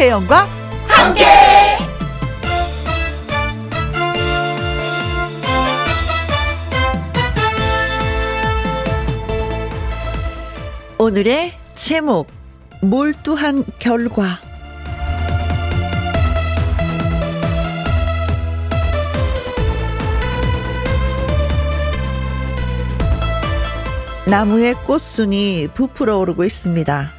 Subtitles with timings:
[0.00, 0.48] 김혜영과
[0.88, 1.24] 함께.
[10.96, 12.28] 오늘의 제목
[12.80, 14.40] 몰두한 결과
[24.26, 27.10] 나무의 꽃순이 부풀어 오르고 있습니다.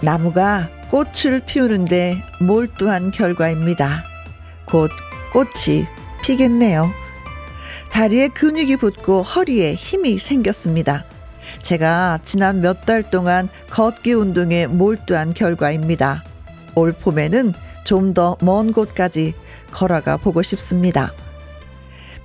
[0.00, 4.04] 나무가 꽃을 피우는데 몰두한 결과입니다.
[4.66, 4.90] 곧
[5.32, 5.84] 꽃이
[6.22, 6.90] 피겠네요.
[7.90, 11.04] 다리에 근육이 붙고 허리에 힘이 생겼습니다.
[11.62, 16.24] 제가 지난 몇 달 동안 걷기 운동에 몰두한 결과입니다.
[16.74, 17.52] 올 봄에는
[17.84, 19.34] 좀 더 먼 곳까지
[19.70, 21.12] 걸어가 보고 싶습니다.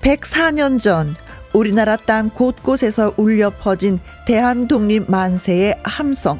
[0.02, 1.16] 104년 전
[1.54, 6.40] 우리나라 땅 곳곳에서 울려 퍼진 대한 독립 만세의 함성.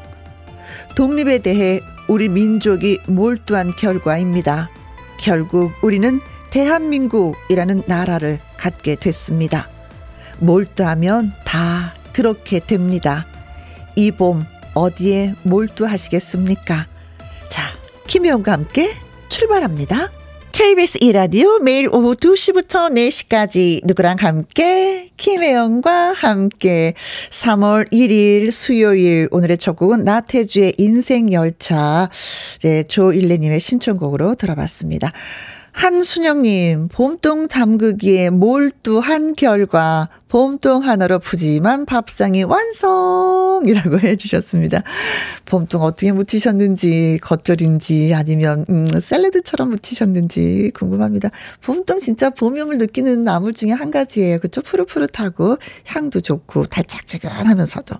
[0.96, 4.70] 독립에 대해 우리 민족이 몰두한 결과입니다.
[5.18, 9.68] 결국 우리는 대한민국이라는 나라를 갖게 됐습니다.
[10.38, 13.26] 몰두하면 다 그렇게 됩니다.
[13.96, 14.44] 이 봄
[14.74, 16.86] 어디에 몰두하시겠습니까?
[17.48, 17.62] 자,
[18.06, 18.94] 김혜영과 함께
[19.28, 20.10] 출발합니다.
[20.52, 25.08] KBS 이라디오 매일 오후 2시부터 4시까지 누구랑 함께?
[25.16, 26.92] 김혜영과 함께.
[27.30, 32.10] 3월 1일 수요일 오늘의 첫 곡은 나태주의 인생열차.
[32.64, 35.12] 네, 조일레님의 신청곡으로 들어봤습니다.
[35.72, 44.82] 한순영님, 봄동 담그기에 몰두한 결과 봄동 하나로 푸짐한 밥상이 완성이라고 해주셨습니다.
[45.44, 51.28] 봄동 어떻게 무치셨는지 겉절인지 아니면 음, 샐러드처럼 무치셨는지 궁금합니다.
[51.60, 54.38] 봄동 진짜 봄염을 느끼는 나물 중에 한 가지예요.
[54.38, 54.62] 그쵸?
[54.62, 57.94] 푸릇푸릇하고 향도 좋고 달짝지근하면서도.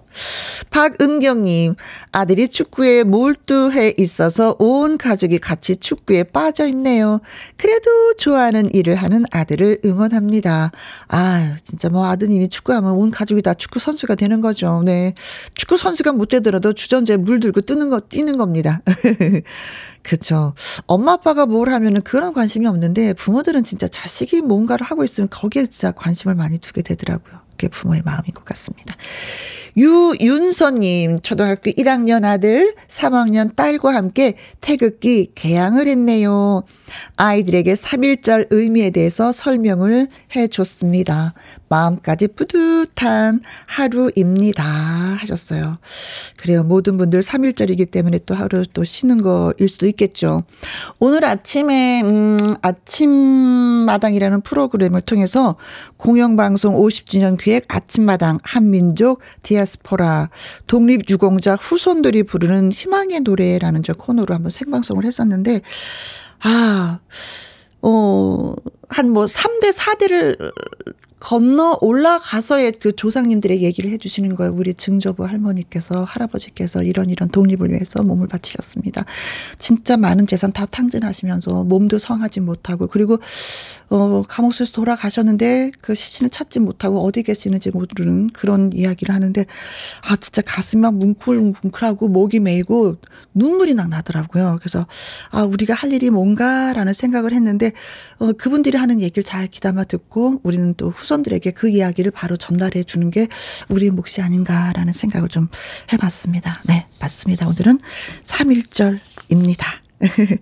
[0.71, 1.75] 박은경님
[2.13, 7.21] 아들이 축구에 몰두해 있어서 온 가족이 같이 축구에 빠져 있네요.
[7.59, 10.73] 그래도 좋아하는 일을 하는 아들을 응원합니다.
[11.09, 14.83] 아유 진짜 뭐 아들 아드님이 축구하면 온 가족이 다 축구 선수가 되는 거죠.
[14.85, 15.13] 네.
[15.55, 18.81] 축구 선수가 못 되더라도 주전자에 물 들고 뜨는 거, 뛰는 겁니다.
[20.03, 20.55] 그렇죠.
[20.87, 25.93] 엄마 아빠가 뭘 하면은 그런 관심이 없는데 부모들은 진짜 자식이 뭔가를 하고 있으면 거기에 진짜
[25.93, 27.41] 관심을 많이 두게 되더라고요.
[27.51, 28.97] 그게 부모의 마음인 것 같습니다.
[29.77, 36.65] 유윤서님, 초등학교 1학년 아들, 3학년 딸과 함께 태극기 개양을 했네요.
[37.17, 41.35] 아이들에게 3.1절 의미에 대해서 설명을 해 줬습니다.
[41.73, 44.63] 마음까지 뿌듯한 하루입니다.
[44.63, 45.79] 하셨어요.
[46.37, 46.65] 그래요.
[46.65, 50.45] 모든 분들 3.1절이기 때문에 또 하루 또 쉬는 거일 수도 있겠죠.
[50.99, 55.57] 오늘 아침에, 음, 아침마당이라는 프로그램을 통해서
[55.97, 60.29] 공영방송 50주년 기획 아침마당 한민족 디아스포라
[60.67, 65.63] 독립유공자 후손들이 부르는 희망의 노래라는 저 코너로 한번 생방송을 했었는데,
[66.43, 66.99] 아,
[67.83, 68.55] 어,
[68.89, 70.53] 한 뭐 3대 4대를
[71.23, 74.53] 건너 올라가서의 그 조상님들의 얘기를 해주시는 거예요.
[74.57, 79.05] 우리 증조부 할머니께서 할아버지께서 이런 이런 독립을 위해서 몸을 바치셨습니다.
[79.57, 83.19] 진짜 많은 재산 다 탕진하시면서 몸도 성하지 못하고 그리고
[83.89, 89.47] 어 감옥에서 돌아가셨는데 그 시신을 찾지 못하고 어디 계시는지 모르는 그런 이야기를 하는데
[90.09, 92.97] 아 진짜 가슴이 막 뭉클뭉클하고 목이 메이고
[93.33, 94.57] 눈물이 막 나더라고요.
[94.59, 94.89] 그래서
[95.31, 97.71] 아 우리가 할 일이 뭔가라는 생각을 했는데
[98.19, 102.83] 어 그분들이 하는 얘기를 잘 귀담아 듣고 우리는 또 후손 후손들에게 그 이야기를 바로 전달해
[102.83, 103.29] 주는 게
[103.69, 105.49] 우리 몫이 아닌가라는 생각을 좀
[105.93, 106.63] 해봤습니다.
[106.65, 107.47] 네, 맞습니다.
[107.49, 107.81] 오늘은
[108.25, 109.65] 3.1절입니다.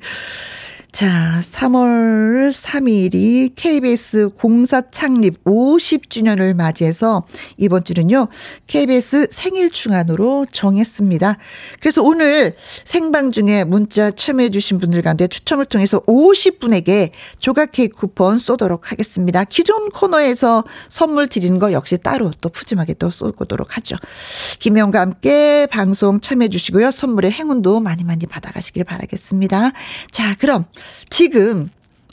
[0.92, 7.24] 자, 3월 3일이 KBS 공사 창립 50주년을 맞이해서
[7.56, 8.26] 이번 주는요,
[8.66, 11.38] KBS 생일 충환으로 정했습니다.
[11.80, 18.90] 그래서 오늘 생방 중에 문자 참여해주신 분들 가운데 추첨을 통해서 50분에게 조각 케이크 쿠폰 쏘도록
[18.90, 19.44] 하겠습니다.
[19.44, 23.96] 기존 코너에서 선물 드리는 거 역시 따로 또 푸짐하게 또 쏘도록 하죠.
[24.58, 26.90] 김영과 함께 방송 참여해주시고요.
[26.90, 29.70] 선물의 행운도 많이 많이 받아가시길 바라겠습니다.
[30.10, 30.66] 자, 그럼
[31.08, 31.70] 지금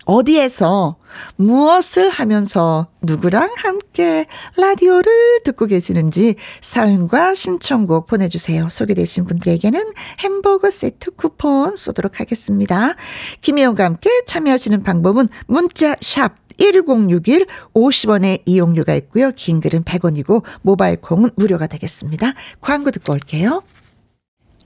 [0.08, 0.96] 어디에서
[1.36, 4.26] 무엇을 하면서 누구랑 함께
[4.56, 5.12] 라디오를
[5.44, 8.70] 듣고 계시는지 사연과 신청곡 보내주세요.
[8.70, 9.82] 소개되신 분들에게는
[10.20, 12.96] 햄버거 세트 쿠폰 쏘도록 하겠습니다.
[13.42, 19.32] 김혜영과 함께 참여하시는 방법은 문자 샵 1061 50원의 이용료가 있고요.
[19.36, 22.34] 긴 글은 100원이고 모바일 콩은 무료가 되겠습니다.
[22.62, 23.62] 광고 듣고 올게요.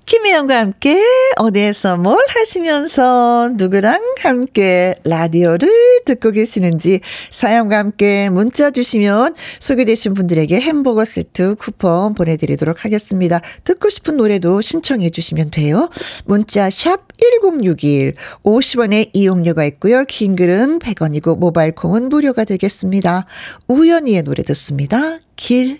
[0.05, 1.01] 김혜영과 함께
[1.37, 5.69] 어디에서 뭘 하시면서 누구랑 함께 라디오를
[6.05, 13.39] 듣고 계시는지 사연과 함께 문자 주시면 소개되신 분들에게 햄버거 세트 쿠폰 보내드리도록 하겠습니다.
[13.63, 15.89] 듣고 싶은 노래도 신청해 주시면 돼요.
[16.25, 20.03] 문자 샵 1061 50원의 이용료가 있고요.
[20.05, 23.25] 긴 글은 100원이고 모바일 콩은 무료가 되겠습니다.
[23.67, 25.19] 우연히의 노래 듣습니다.
[25.35, 25.79] 길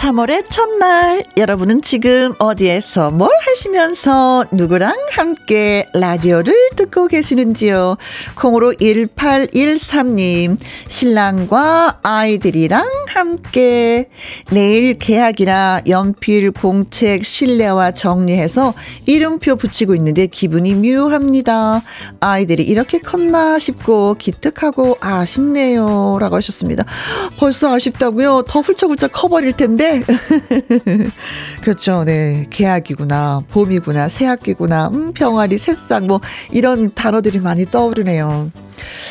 [0.00, 7.98] 3월의 첫날 여러분은 지금 어디에서 뭘 하시면서 누구랑 함께 라디오를 듣고 계시는지요.
[8.34, 10.56] 콩으로 1813님
[10.88, 14.08] 신랑과 아이들이랑 함께
[14.50, 18.72] 내일 계약이라 연필 공책 실내와 정리해서
[19.04, 21.82] 이름표 붙이고 있는데 기분이 묘합니다.
[22.20, 26.86] 아이들이 이렇게 컸나 싶고 기특하고 아쉽네요 라고 하셨습니다.
[27.38, 28.44] 벌써 아쉽다고요?
[28.48, 29.89] 더 훌쩍훌쩍 커버릴 텐데
[31.62, 32.04] 그렇죠.
[32.04, 32.46] 네.
[32.50, 33.42] 계약이구나.
[33.50, 34.08] 봄이구나.
[34.08, 34.88] 새학기구나.
[34.88, 36.20] 음, 병아리, 새싹 뭐
[36.52, 38.50] 이런 단어들이 많이 떠오르네요.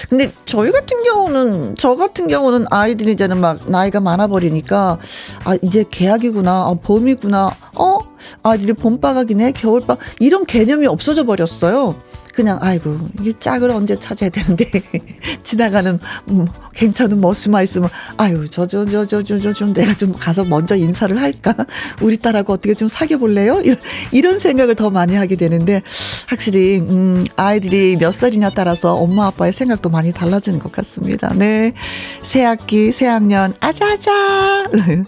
[0.09, 4.97] 근데 저희 같은 경우는 저 같은 경우는 아이들이 이제는 막 나이가 많아 버리니까
[5.45, 6.51] 아 이제 계약이구나.
[6.51, 7.51] 아, 봄이구나.
[7.75, 7.99] 어?
[8.43, 9.51] 아이들이 봄방학이네.
[9.53, 11.95] 겨울방 이런 개념이 없어져 버렸어요.
[12.33, 14.65] 그냥 아이고 이 짝을 언제 찾아야 되는데.
[15.43, 15.99] 지나가는
[16.29, 20.43] 음, 괜찮은 머스마 있으면 아유 저 저 저 저 저 저 좀 내가 좀 가서
[20.45, 21.55] 먼저 인사를 할까?
[22.01, 23.59] 우리 딸하고 어떻게 좀 사귀어 볼래요?
[23.63, 23.77] 이런
[24.11, 25.81] 이런 생각을 더 많이 하게 되는데
[26.27, 31.33] 확실히 음 아이들이 몇 살이냐 따라서 엄마 아빠의 생각도 많이 달라지는 것 같습니다.
[31.33, 34.65] 네새 학기 새 학년 아자아자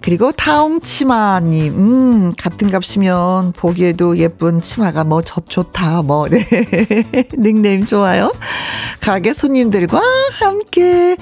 [0.00, 6.44] 그리고 타옹 치마님, 음, 같은 값이면 보기에도 예쁜 치마가 뭐, 저, 좋다, 뭐, 네.
[7.36, 8.32] 닉네임 좋아요.
[9.00, 10.00] 가게 손님들과
[10.40, 11.16] 함께,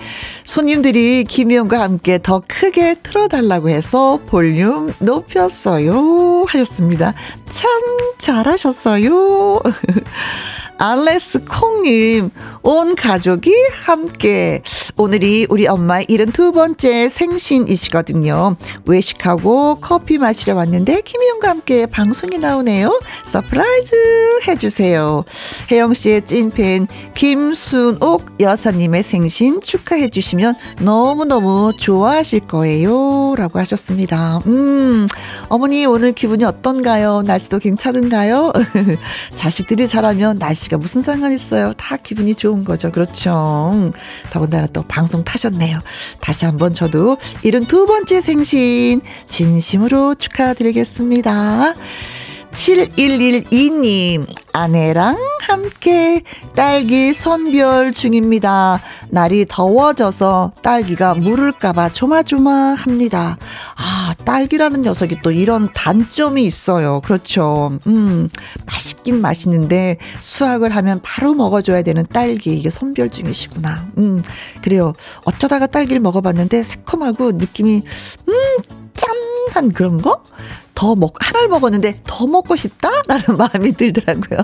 [0.44, 6.44] 손님들이 김희영과 함께 더 크게 틀어달라고 해서 볼륨 높였어요.
[6.46, 7.14] 하셨습니다.
[7.48, 7.70] 참
[8.18, 9.60] 잘하셨어요.
[10.78, 12.30] 알레스 콩님,
[12.62, 13.50] 온 가족이
[13.82, 14.62] 함께.
[14.98, 18.56] 오늘이 우리 엄마의 72번째 생신이시거든요.
[18.84, 23.00] 외식하고 커피 마시러 왔는데, 김희영과 함께 방송이 나오네요.
[23.24, 25.24] surprise 해주세요.
[25.70, 33.34] 혜영씨의 찐팬, 김순옥 여사님의 생신 축하해주시면 너무너무 좋아하실 거예요.
[33.36, 34.40] 라고 하셨습니다.
[34.46, 35.08] 음,
[35.48, 37.22] 어머니 오늘 기분이 어떤가요?
[37.22, 38.52] 날씨도 괜찮은가요?
[39.36, 41.72] 자식들이 잘하면 날씨 날씨가 무슨 상관 있어요.
[41.74, 42.90] 다 기분이 좋은 거죠.
[42.90, 43.92] 그렇죠.
[44.30, 45.78] 더군다나 또 방송 타셨네요.
[46.20, 51.74] 다시 한번 저도 이른 두 번째 생신 진심으로 축하드리겠습니다.
[52.56, 56.22] 7112님, 아내랑 함께
[56.54, 58.80] 딸기 선별 중입니다.
[59.10, 63.36] 날이 더워져서 딸기가 물을까봐 조마조마합니다.
[63.76, 67.02] 아, 딸기라는 녀석이 또 이런 단점이 있어요.
[67.02, 67.78] 그렇죠.
[67.86, 68.30] 음,
[68.64, 72.56] 맛있긴 맛있는데 수확을 하면 바로 먹어줘야 되는 딸기.
[72.56, 73.86] 이게 선별 중이시구나.
[73.98, 74.22] 음,
[74.62, 74.94] 그래요.
[75.24, 77.82] 어쩌다가 딸기를 먹어봤는데 새콤하고 느낌이,
[78.28, 78.34] 음,
[78.94, 80.22] 짠 한 그런 거?
[80.76, 84.38] 더 먹, 하나를 먹었는데 더 먹고 싶다라는 마음이 들더라고요.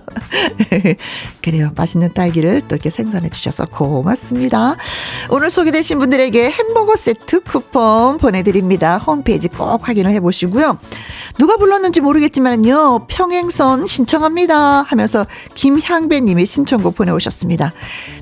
[1.43, 1.71] 그래요.
[1.77, 4.77] 맛있는 딸기를 또 이렇게 생산해 주셔서 고맙습니다.
[5.29, 8.97] 오늘 소개되신 분들에게 햄버거 세트 쿠폰 보내드립니다.
[8.97, 10.79] 홈페이지 꼭 확인을 해 보시고요.
[11.39, 13.07] 누가 불렀는지 모르겠지만요.
[13.09, 17.73] 평행선 신청합니다 하면서 김향배 님이 신청곡 보내오셨습니다.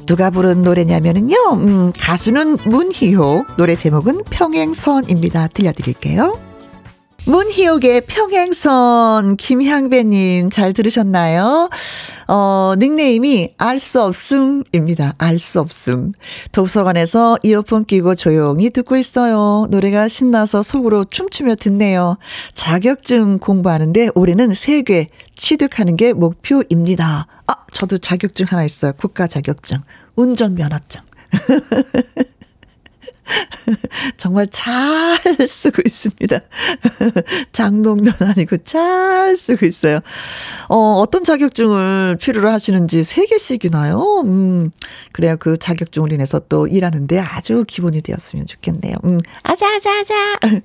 [0.06, 1.36] 누가 부른 노래냐면은요.
[1.52, 5.48] 음, 가수는 문희호, 노래 제목은 평행선입니다.
[5.48, 6.49] 들려드릴게요.
[7.34, 11.70] 문희옥의 평행선 김향배님 잘 들으셨나요?
[12.26, 15.14] 어, 닉네임이 알 수 없음입니다.
[15.16, 16.10] 알 수 없음.
[16.50, 19.68] 도서관에서 이어폰 끼고 조용히 듣고 있어요.
[19.70, 22.18] 노래가 신나서 속으로 춤추며 듣네요.
[22.52, 27.28] 자격증 공부하는데 올해는 세개 취득하는 게 목표입니다.
[27.46, 28.92] 아, 저도 자격증 하나 있어요.
[28.96, 29.78] 국가 자격증.
[30.16, 31.00] 운전면허증.
[34.16, 34.68] 정말 잘
[35.46, 36.40] 쓰고 있습니다.
[37.52, 40.00] 장롱면 아니고 잘 쓰고 있어요.
[40.68, 44.24] 어, 어떤 자격증을 필요로 하시는지 3개씩이나요?
[44.24, 44.70] 음,
[45.12, 48.96] 그래야 그 자격증을 인해서 또 일하는데 아주 기본이 되었으면 좋겠네요.
[49.04, 50.38] 음, 아자아자아자.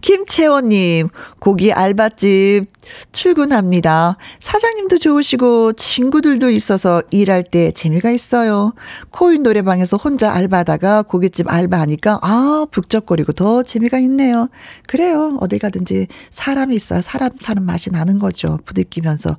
[0.00, 2.66] 김채원님, 고기 알바집
[3.12, 4.16] 출근합니다.
[4.40, 8.74] 사장님도 좋으시고 친구들도 있어서 일할 때 재미가 있어요.
[9.10, 14.48] 코인 노래방에서 혼자 알바다가 고깃집 알바하니까 아 북적거리고 더 재미가 있네요.
[14.88, 15.36] 그래요.
[15.40, 18.58] 어딜 가든지 사람이 있어야 사람 사는 맛이 나는 거죠.
[18.64, 19.36] 부딪히면서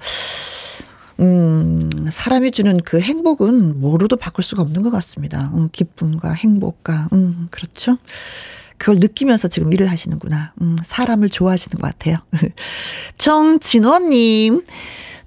[1.20, 5.52] 음, 사람이 주는 그 행복은 뭐로도 바꿀 수가 없는 것 같습니다.
[5.54, 7.98] 음, 기쁨과 행복과, 음, 그렇죠.
[8.78, 10.54] 그걸 느끼면서 지금 일을 하시는구나.
[10.62, 12.18] 음, 사람을 좋아하시는 것 같아요.
[13.18, 14.64] 정진호님,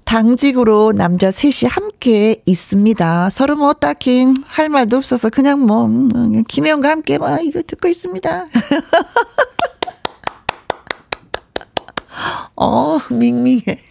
[0.07, 3.29] 당직으로 남자 셋이 함께 있습니다.
[3.29, 8.47] 서로 뭐 딱히 할 말도 없어서 그냥 뭐, 음, 김혜영과 함께 막 이거 듣고 있습니다.
[12.55, 13.81] 어, 밍밍해.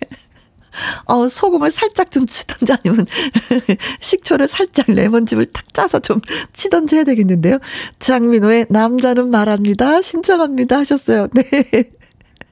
[1.04, 3.04] 어, 소금을 살짝 좀 치던지 아니면
[4.00, 6.22] 식초를 살짝 레몬즙을 탁 짜서 좀
[6.54, 7.58] 치던지 해야 되겠는데요.
[7.98, 10.00] 장민호의 남자는 말합니다.
[10.00, 11.28] 신청합니다 하셨어요.
[11.34, 11.42] 네.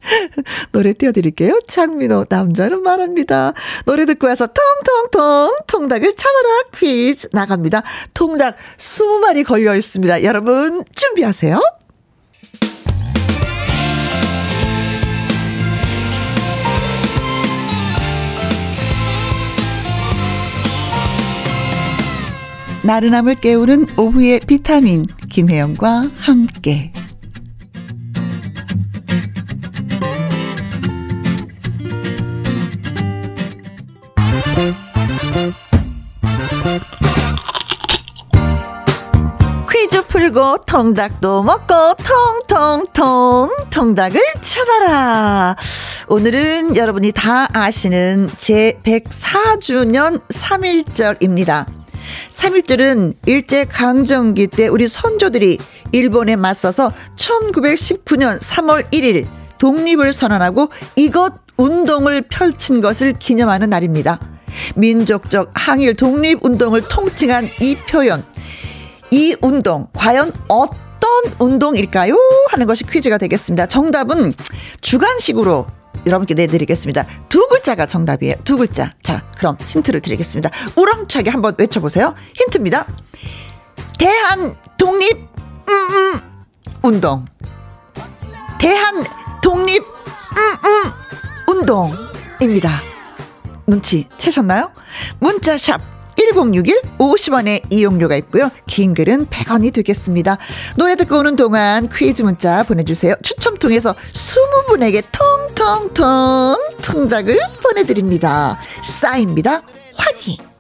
[0.73, 1.61] 노래 띄워드릴게요.
[1.67, 3.53] 장민호, 남자는 말합니다.
[3.85, 7.83] 노래 듣고 와서 통통통, 통닭을 참아라 퀴즈 나갑니다.
[8.13, 10.23] 통닭 20마리 걸려 있습니다.
[10.25, 11.61] 여러분, 준비하세요.
[22.85, 26.93] 나른함을 깨우는 오후의 비타민 김혜영과 함께
[40.15, 41.75] 풀고 통닭도 먹고
[42.47, 45.57] 통통통 통닭을 쳐봐라.
[46.07, 51.67] 오늘은 여러분이 다 아시는 제 104주년 3일절입니다.
[52.29, 55.59] 3.1절은 일제강점기 때 우리 선조들이
[55.91, 59.27] 일본에 맞서서 1919년 3월 1일
[59.59, 64.21] 독립을 선언하고 이것 운동을 펼친 것을 기념하는 날입니다.
[64.77, 68.25] 민족적 항일 독립 운동을 통칭한 이 표현.
[69.15, 72.17] 이 운동, 과연 어떤 운동일까요?
[72.49, 73.67] 하는 것이 퀴즈가 되겠습니다.
[73.67, 74.35] 정답은
[74.81, 75.69] 주관식으로
[76.05, 77.07] 여러분께 내드리겠습니다.
[77.29, 78.35] 두 글자가 정답이에요.
[78.43, 78.91] 두 글자.
[79.05, 80.51] 자, 그럼 힌트를 드리겠습니다.
[80.75, 82.17] 우렁차게 한번 외쳐보세요.
[82.35, 82.87] 힌트입니다.
[84.01, 85.17] 대한 독립,
[85.69, 86.21] 음, 음,
[86.83, 87.25] 운동.
[88.59, 89.05] 대한
[89.41, 90.91] 독립, 음,
[91.47, 92.83] 음, 운동입니다.
[93.69, 94.73] 눈치 채셨나요?
[95.21, 95.94] 문자샵
[96.33, 98.51] 1061 50원의 이용료가 있고요.
[98.67, 100.39] 긴 글은 100원이 되겠습니다.
[100.77, 103.15] 노래 듣고 오는 동안 퀴즈 문자 보내주세요.
[103.23, 108.59] 추첨 통해서 20분에게 통통통 통닭을 보내드립니다.
[108.83, 109.63] 싸입니다.
[109.97, 110.54] 환희.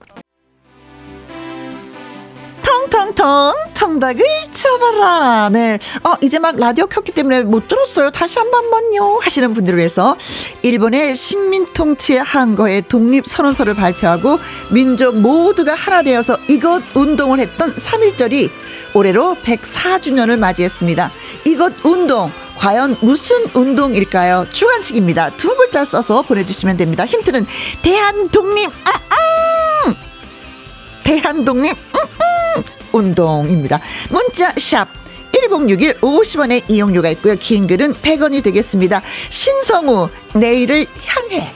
[2.65, 5.51] 텅텅텅 통닭을 쳐봐라.
[5.53, 5.79] 네.
[6.03, 8.11] 어, 이제 막 라디오 켰기 때문에 못 들었어요.
[8.11, 9.19] 다시 한 번만요.
[9.21, 10.17] 하시는 분들을 위해서
[10.63, 14.39] 일본의 식민 통치의 한거에 독립 선언서를 발표하고
[14.71, 18.51] 민족 모두가 하나 되어서 이것 운동을 했던 3.1절이
[18.95, 21.13] 올해로 104주년을 맞이했습니다.
[21.47, 24.47] 이것 운동 과연 무슨 운동일까요?
[24.51, 25.31] 주관식입니다.
[25.37, 27.05] 두 글자 써서 보내주시면 됩니다.
[27.05, 27.47] 힌트는
[27.83, 29.95] 대한 독립 아, 아!
[31.03, 32.34] 대한 독립 음, 음!
[32.95, 33.81] 운동입니다.
[34.11, 34.89] 문자 샵
[35.33, 37.35] 1061 50원의 이용료가 있고요.
[37.37, 39.03] 긴 글은 100원이 되겠습니다.
[39.31, 41.53] 신성우 내일을 향해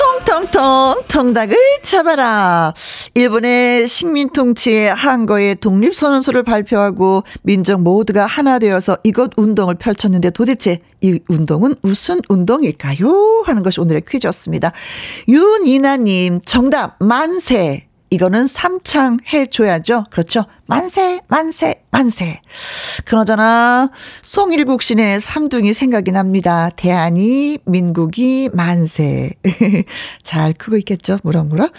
[0.00, 2.72] 통통통 통닭을 잡아라.
[3.14, 10.80] 일본의 식민 통치의 한거에 독립 선언서를 발표하고 민족 모두가 하나 되어서 이것 운동을 펼쳤는데 도대체
[11.00, 13.42] 이 운동은 무슨 운동일까요?
[13.44, 14.72] 하는 것이 오늘의 퀴즈였습니다.
[15.28, 17.89] 윤이나 님 정답 만세.
[18.10, 20.04] 이거는 삼창 해줘야죠.
[20.10, 20.44] 그렇죠.
[20.66, 22.40] 만세, 만세, 만세.
[23.04, 23.90] 그러잖아.
[24.22, 26.70] 송일국신의 삼둥이 생각이 납니다.
[26.76, 29.30] 대한이, 민국이, 만세.
[30.22, 31.18] 잘 크고 있겠죠.
[31.22, 31.72] 무럭무럭.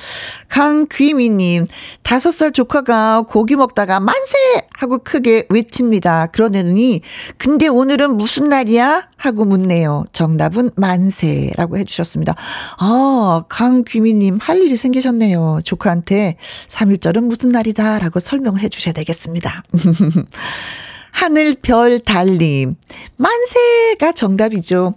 [0.50, 1.68] 강귀미님,
[2.04, 4.38] 다섯 살 조카가 고기 먹다가 만세!
[4.74, 6.28] 하고 크게 외칩니다.
[6.28, 7.02] 그러더니,
[7.38, 9.08] 근데 오늘은 무슨 날이야?
[9.16, 10.06] 하고 묻네요.
[10.12, 12.36] 정답은 만세라고 해주셨습니다.
[12.80, 15.60] 아, 강귀미님, 할 일이 생기셨네요.
[15.64, 16.38] 조카한테
[16.68, 18.00] 3일절은 무슨 날이다.
[18.00, 18.72] 라고 설명을 해주셨습니다.
[18.72, 19.64] 주셔야 되겠습니다.
[21.12, 22.76] 하늘 별 달림.
[23.18, 24.96] 만세가 정답이죠.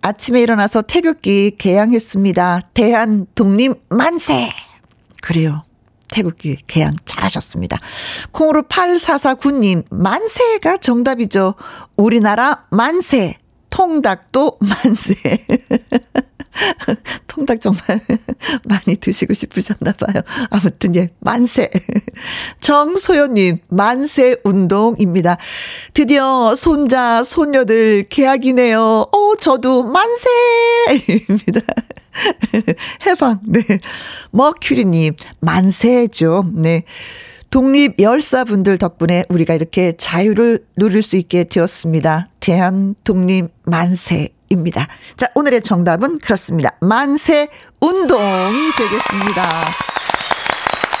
[0.00, 2.60] 아침에 일어나서 태극기 개양했습니다.
[2.74, 4.50] 대한 독립 만세!
[5.20, 5.62] 그래요.
[6.08, 7.78] 태극기 개양 잘하셨습니다.
[8.30, 11.54] 콩으로 8449님, 만세가 정답이죠.
[11.96, 13.38] 우리나라 만세!
[13.70, 15.14] 통닭도 만세.
[17.26, 17.80] 통닭 정말
[18.64, 20.22] 많이 드시고 싶으셨나 봐요.
[20.50, 21.70] 아무튼 예, 만세.
[22.60, 25.36] 정소연님, 만세 운동입니다.
[25.92, 28.80] 드디어 손자, 손녀들 계약이네요.
[28.80, 31.60] 어, 저도 만세입니다.
[33.06, 33.60] 해방, 네.
[34.30, 36.50] 머큐리님, 만세죠.
[36.54, 36.84] 네.
[37.50, 42.28] 독립 열사분들 덕분에 우리가 이렇게 자유를 누릴 수 있게 되었습니다.
[42.40, 44.35] 대한 독립 만세.
[44.48, 44.86] 입니다.
[45.16, 46.70] 자, 오늘의 정답은 그렇습니다.
[46.80, 47.48] 만세
[47.80, 48.18] 운동.
[48.76, 49.66] 되겠습니다.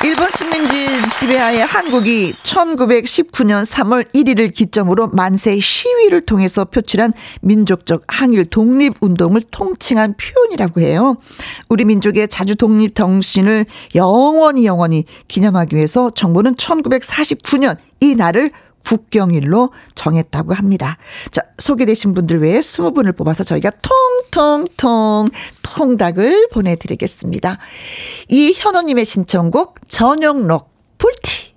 [0.04, 0.86] 일본 식민지
[1.18, 10.14] 지배하에 한국이 1919년 3월 1일을 기점으로 만세 시위를 통해서 표출한 민족적 항일 독립 운동을 통칭한
[10.16, 11.16] 표현이라고 해요.
[11.68, 18.52] 우리 민족의 자주 독립 정신을 영원히 영원히 기념하기 위해서 정부는 1949년 이 날을
[18.84, 20.98] 국경일로 정했다고 합니다.
[21.32, 23.70] 자, 소개되신 분들 외에 20분을 뽑아서 저희가
[24.32, 25.30] 통통통
[25.62, 27.58] 통닭을 보내드리겠습니다.
[28.28, 31.55] 이현호님의 신청곡 전용록 불티.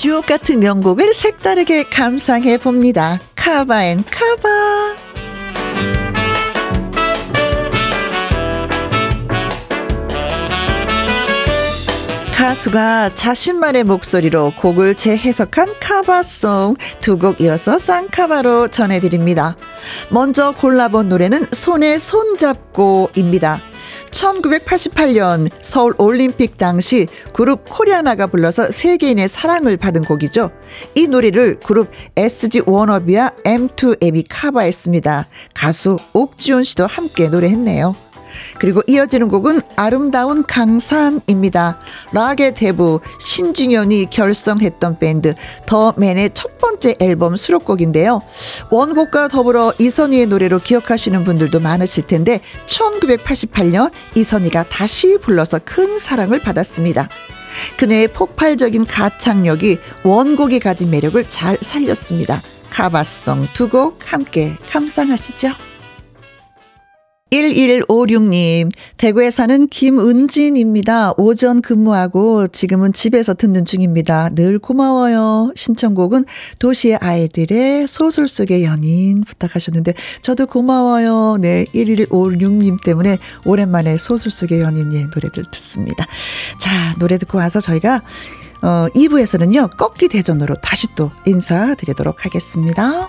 [0.00, 3.18] 주옥 같은 명곡을 색다르게 감상해 봅니다.
[3.34, 4.96] 카바 and 카바.
[12.32, 19.56] 가수가 자신만의 목소리로 곡을 재해석한 카바송 두 곡 이어서 쌍카바로 전해드립니다.
[20.10, 23.60] 먼저 골라본 노래는 손에 손잡고입니다.
[24.10, 30.50] 1988년 서울 올림픽 당시 그룹 코리아나가 불러서 세계인의 사랑을 받은 곡이죠.
[30.94, 35.28] 이 노래를 그룹 SG 워너비와 M2M이 커버했습니다.
[35.54, 38.07] 가수 옥지훈 씨도 함께 노래했네요.
[38.58, 41.78] 그리고 이어지는 곡은 아름다운 강산입니다.
[42.12, 45.34] 락의 대부 신중현이 결성했던 밴드
[45.66, 48.22] 더맨의 첫 번째 앨범 수록곡인데요.
[48.70, 57.08] 원곡과 더불어 이선희의 노래로 기억하시는 분들도 많으실 텐데 1988년 이선희가 다시 불러서 큰 사랑을 받았습니다.
[57.76, 62.42] 그녀의 폭발적인 가창력이 원곡이 가진 매력을 잘 살렸습니다.
[62.70, 65.67] 가바송 두곡 함께 감상하시죠.
[67.30, 71.14] 1156님, 대구에 사는 김은진입니다.
[71.18, 74.30] 오전 근무하고 지금은 집에서 듣는 중입니다.
[74.30, 75.52] 늘 고마워요.
[75.54, 76.24] 신청곡은
[76.58, 81.36] 도시의 아이들의 소설 속의 연인 부탁하셨는데, 저도 고마워요.
[81.40, 86.06] 네, 1156님 때문에 오랜만에 소설 속의 연인의 노래들 듣습니다.
[86.58, 88.02] 자, 노래 듣고 와서 저희가
[88.60, 93.08] 어, 2부에서는요, 꺾기 대전으로 다시 또 인사드리도록 하겠습니다.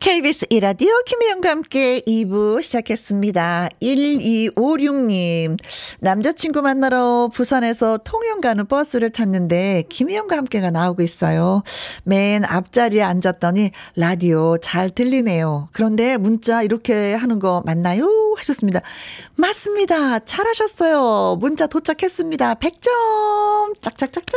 [0.00, 3.68] KBS 이라디오 김혜영과 함께 2부 시작했습니다.
[3.82, 5.58] 1256님,
[6.00, 11.62] 남자친구 만나러 부산에서 통영 가는 버스를 탔는데 김혜영과 함께가 나오고 있어요.
[12.04, 15.68] 맨 앞자리에 앉았더니 라디오 잘 들리네요.
[15.72, 18.29] 그런데 문자 이렇게 하는 거 맞나요?
[18.40, 18.80] 하셨습니다.
[19.36, 20.18] 맞습니다.
[20.20, 21.36] 잘하셨어요.
[21.40, 22.54] 문자 도착했습니다.
[22.56, 23.80] 100점!
[23.80, 24.34] 짝짝짝짝!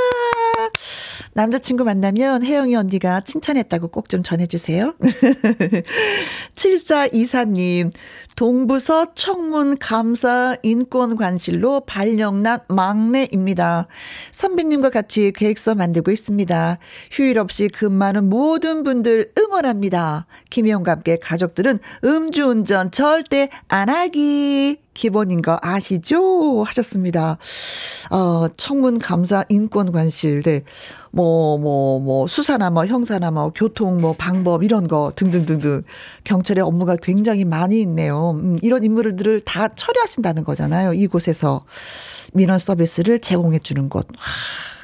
[1.33, 4.93] 남자친구 만나면 혜영이 언니가 칭찬했다고 꼭 좀 전해주세요.
[6.55, 7.91] 7424님,
[8.35, 13.87] 동부서 청문 감사 인권관실로 발령난 막내입니다.
[14.31, 16.77] 선배님과 같이 계획서 만들고 있습니다.
[17.11, 20.25] 휴일 없이 근무하는 모든 분들 응원합니다.
[20.49, 24.82] 김혜영과 함께 가족들은 음주운전 절대 안 하기.
[24.93, 26.63] 기본인 거 아시죠?
[26.63, 27.37] 하셨습니다.
[28.11, 30.63] 어, 청문 감사 인권 관실, 네.
[31.11, 35.83] 뭐, 뭐, 뭐, 수사나 뭐, 형사나 뭐, 교통 뭐, 방법, 이런 거 등등등등.
[36.23, 38.31] 경찰의 업무가 굉장히 많이 있네요.
[38.31, 40.93] 음, 이런 인물들을 다 처리하신다는 거잖아요.
[40.93, 41.65] 이곳에서
[42.33, 44.07] 민원 서비스를 제공해 주는 곳.
[44.07, 44.23] 와.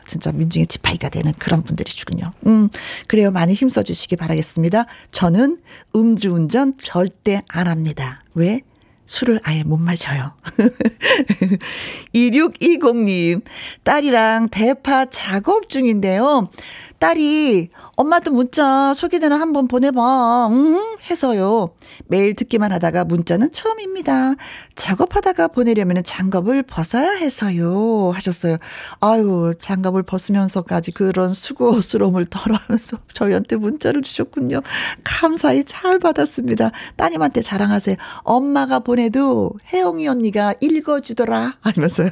[0.09, 2.31] 진짜 민중의 지팡이가 되는 그런 분들이시군요.
[2.47, 2.69] 음,
[3.07, 3.29] 그래요.
[3.29, 4.85] 많이 힘써 주시기 바라겠습니다.
[5.11, 5.61] 저는
[5.95, 8.23] 음주운전 절대 안 합니다.
[8.33, 8.61] 왜?
[9.09, 10.33] 술을 아예 못 마셔요.
[12.13, 13.41] 2620님,
[13.83, 16.49] 딸이랑 대파 작업 중인데요.
[16.99, 20.49] 딸이 엄마도 문자 소개되나 한번 보내봐.
[20.51, 20.97] 응?
[21.09, 21.71] 해서요.
[22.07, 24.35] 매일 듣기만 하다가 문자는 처음입니다.
[24.75, 28.11] 작업하다가 보내려면 장갑을 벗어야 해서요.
[28.13, 28.57] 하셨어요.
[28.99, 34.61] 아유, 장갑을 벗으면서까지 그런 수고스러움을 덜어하면서 저희한테 문자를 주셨군요.
[35.03, 36.71] 감사히 잘 받았습니다.
[36.97, 37.95] 따님한테 자랑하세요.
[38.23, 41.57] 엄마가 보내도 혜영이 언니가 읽어주더라.
[41.61, 42.11] 하면서요.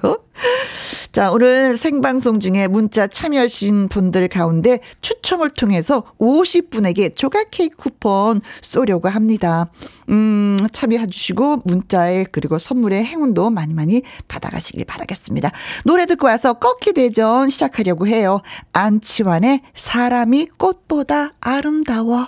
[1.11, 9.09] 자, 오늘 생방송 중에 문자 참여하신 분들 가운데 추첨을 통해서 50분에게 조각 케이크 쿠폰 쏘려고
[9.09, 9.69] 합니다.
[10.09, 15.51] 음, 참여해 주시고 문자에 그리고 선물의 행운도 많이 많이 받아가시길 바라겠습니다.
[15.85, 18.41] 노래 듣고 와서 꺾기 대전 시작하려고 해요.
[18.73, 22.27] 안치환의 사람이 꽃보다 아름다워.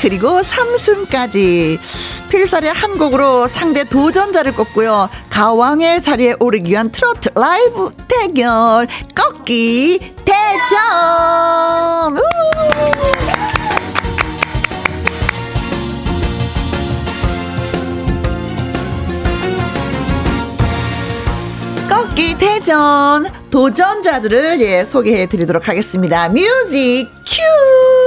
[0.00, 1.78] 그리고 3승까지.
[2.30, 5.08] 필살의 한 곡으로 상대 도전자를 꺾고요.
[5.28, 12.16] 가왕의 자리에 오르기 위한 트로트 라이브 대결, 꺾기 대전!
[12.16, 12.20] 우!
[21.88, 26.28] 꺾기 대전 도전자들을 예 소개해 드리도록 하겠습니다.
[26.28, 27.99] music cue!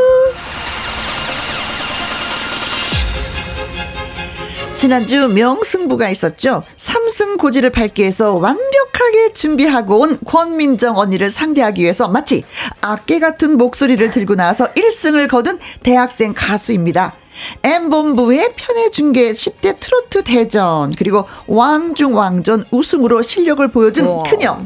[4.83, 6.63] 지난주 명승부가 있었죠.
[6.75, 7.69] 삼승 고지를
[8.01, 12.43] 위해서 완벽하게 준비하고 온 권민정 언니를 상대하기 위해서 마치
[12.81, 17.15] 악계 같은 목소리를 들고 나와서 1승을 거둔 대학생 가수입니다.
[17.63, 24.23] M본부의 편의 중계 10대 트로트 대전 그리고 왕중 왕전 우승으로 실력을 보여준 우와.
[24.23, 24.59] 그녀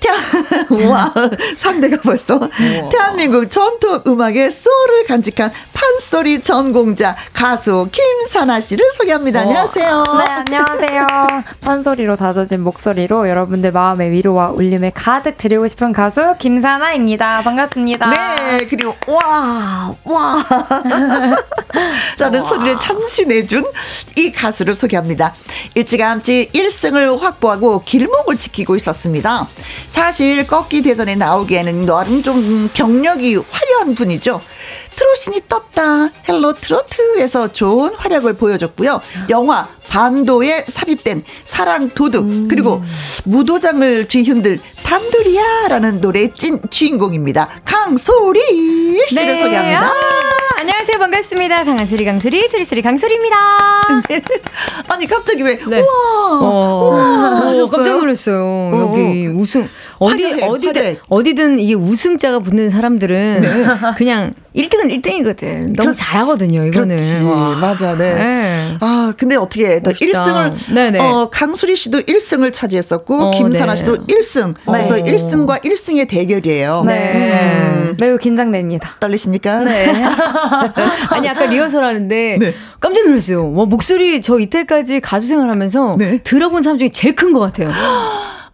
[0.00, 0.10] 태
[0.86, 1.12] 와,
[1.56, 2.88] 상대가 벌써 우와.
[2.90, 9.40] 대한민국 전통 음악의 소울을 간직한 판소리 전공자 가수 김사나 씨를 소개합니다.
[9.40, 9.48] 우와.
[9.48, 10.04] 안녕하세요.
[10.18, 11.06] 네, 안녕하세요.
[11.60, 17.42] 판소리로 다져진 목소리로 여러분들 마음의 위로와 울림을 가득 드리고 싶은 가수 김산하입니다.
[17.42, 18.10] 반갑습니다.
[18.10, 20.44] 네, 그리고 와, 와.
[22.20, 23.64] 라는 소리를 잠시 내준
[24.16, 25.34] 이 가수를 소개합니다.
[25.74, 29.48] 일찌감치 1승을 확보하고 길목을 지키고 있었습니다.
[29.86, 34.42] 사실 꺾기 대전에 나오기에는 나름 좀 경력이 화려한 분이죠.
[34.96, 36.10] 트롯신이 떴다.
[36.28, 39.00] 헬로 트로트에서 좋은 활약을 보여줬고요.
[39.30, 42.46] 영화 반도에 삽입된 사랑 도둑 음.
[42.48, 42.82] 그리고
[43.24, 47.48] 무도장을 뒤흔들 단둘이야라는 노래의 찐 주인공입니다.
[47.64, 48.40] 강소리
[49.08, 49.40] 씨를 네.
[49.40, 49.86] 소개합니다.
[49.86, 51.64] 아, 안녕하세요 반갑습니다.
[51.64, 53.36] 강한소리 강소리 수리수리 강소리입니다.
[54.10, 54.20] 네.
[54.88, 55.80] 아니 갑자기 왜 네.
[55.80, 58.44] 우와 어, 우와 어, 깜짝 놀랐어요.
[58.44, 58.70] 어.
[58.92, 59.66] 여기 우승
[60.00, 60.98] 어디 화려해, 어디든 화려해.
[61.08, 63.48] 어디든 이게 우승자가 붙는 사람들은 네.
[63.96, 65.76] 그냥 1등은 1등이거든.
[65.76, 66.02] 너무 그렇지.
[66.02, 66.96] 잘하거든요, 이거는.
[66.96, 67.22] 그렇지.
[67.22, 67.54] 와.
[67.54, 68.14] 맞아, 네.
[68.14, 68.76] 네.
[68.80, 70.24] 아, 근데 어떻게 또 멋있다.
[70.24, 70.98] 1승을 네네.
[70.98, 73.78] 어, 강수리 씨도 1승을 차지했었고 어, 김선아 네.
[73.78, 74.54] 씨도 1승.
[74.66, 75.02] 그래서 네.
[75.04, 76.82] 1승과 1승의 대결이에요.
[76.86, 77.12] 네.
[77.14, 77.96] 음.
[78.00, 78.90] 매우 긴장됩니다.
[78.98, 79.60] 떨리십니까?
[79.64, 79.92] 네.
[81.10, 82.54] 아니 아까 리허설 하는데 네.
[82.80, 83.52] 깜짝 놀랐어요.
[83.52, 86.18] 와 목소리 저 이때까지 가수 생활하면서 네.
[86.22, 87.70] 들어본 사람 중에 제일 큰 것 같아요.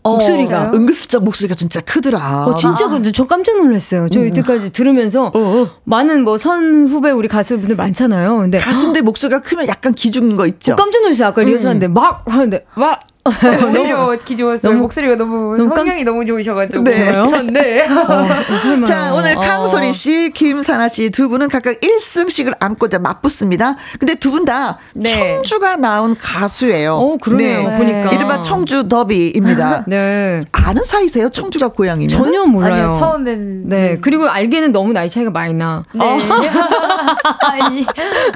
[0.06, 0.70] 어, 목소리가.
[0.74, 2.46] 은근슬쩍 목소리가 진짜 크더라.
[2.46, 4.08] 어, 진짜 근데 저 깜짝 놀랐어요.
[4.08, 5.68] 저 이때까지 들으면서 어.
[5.84, 8.38] 많은 뭐 선 후배 우리 가수분들 많잖아요.
[8.38, 10.72] 근데 가수인데 목소리가 크면 약간 기죽는 거 있죠.
[10.72, 11.28] 어, 깜짝 놀랐어요.
[11.28, 14.72] 아까 리허설 하는데 막 하는데 막 오히려 기좋았어요.
[14.72, 16.84] 너무- 목소리가 너무, 성량이 너무 좋으셔가지고.
[16.84, 16.90] 네.
[16.90, 17.26] 저요?
[17.50, 17.82] 네.
[17.88, 18.84] 어.
[18.84, 19.40] 자, 오늘 어.
[19.40, 23.76] 강소리 씨, 김사나 씨 두 분은 각각 1승씩을 안고 자 맞붙습니다.
[23.98, 25.36] 근데 두 분다 네.
[25.36, 26.94] 청주가 나온 가수예요.
[26.94, 27.68] 어, 그러네요.
[27.68, 27.78] 네.
[27.78, 28.10] 보니까.
[28.12, 29.84] 이른바 청주 더비입니다.
[29.88, 30.40] 네.
[30.52, 31.28] 아는 사이세요?
[31.30, 32.08] 청주가 고향이면?
[32.08, 32.72] 전혀 몰라요.
[32.72, 33.62] 아니요, 처음 뵌.
[33.66, 33.98] 네.
[34.00, 35.84] 그리고 알기는 너무 나이 차이가 많이 나.
[35.92, 36.00] 네.
[37.40, 37.86] 아니,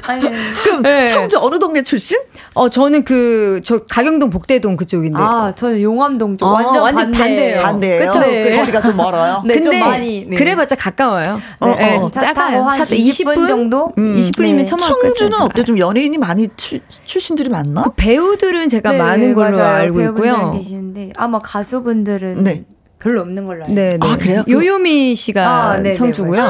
[0.07, 0.25] 아니.
[0.63, 1.07] 그럼 네.
[1.07, 2.17] 청주 어느 동네 출신?
[2.53, 5.17] 어, 저는 그, 저, 가경동 복대동 그쪽인데.
[5.21, 6.45] 아, 저는 용암동 쪽.
[6.45, 7.61] 어, 완전, 완전 반대예요.
[7.61, 8.11] 반대예요.
[8.11, 8.55] 끝.
[8.57, 9.43] 거리가 좀 멀어요.
[9.45, 10.25] 네, 좀 근데 많이.
[10.25, 10.35] 네.
[10.35, 11.39] 그래봤자 가까워요.
[11.59, 12.09] 어, 네, 어.
[12.09, 12.63] 차 타고 작아요.
[12.63, 13.91] 한차 타고 20분 정도?
[13.97, 14.15] 음.
[14.19, 14.63] 20분이면 네.
[14.65, 15.63] 처음 청주는 어때?
[15.63, 17.83] 좀 연예인이 많이 출, 출신들이 많나?
[17.83, 19.75] 그 배우들은 제가 네, 많은 걸로 맞아요.
[19.75, 20.51] 알고 있고요.
[20.51, 22.63] 계시는데 아마 가수분들은 네.
[22.99, 24.07] 별로 없는 걸로 알고 네, 네.
[24.07, 24.43] 아, 그래요?
[24.49, 26.41] 요요미 씨가 아, 네, 네, 청주고요.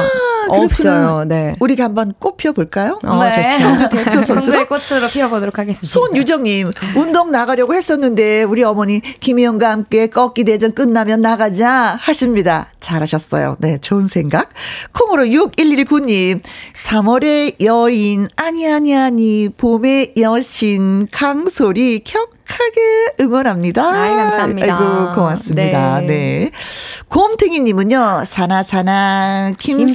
[0.52, 0.64] 그렇구나.
[0.64, 1.24] 없어요.
[1.24, 1.56] 네.
[1.60, 2.98] 우리가 한번 꽃 피워볼까요?
[3.04, 3.50] 어, 네.
[3.50, 3.58] 좋죠.
[3.64, 4.66] 청주 대표 선수로?
[4.66, 5.86] 꽃으로 피워보도록 하겠습니다.
[5.86, 12.68] 손유정님, 운동 나가려고 했었는데, 우리 어머니, 김희영과 함께 꺾기 대전 끝나면 나가자 하십니다.
[12.80, 13.56] 잘하셨어요.
[13.60, 14.50] 네, 좋은 생각.
[14.92, 16.40] 콩으로 6119님,
[16.74, 22.80] 3월의 여인, 아니, 아니, 아니, 봄의 여신, 강소리, 격 하게
[23.20, 23.84] 응원합니다.
[23.90, 24.78] 아이, 감사합니다.
[24.78, 26.00] 아이고, 고맙습니다.
[26.00, 26.06] 네.
[26.06, 26.50] 네.
[27.08, 29.86] 곰탱이님은요, 사나, 사나, 김사나.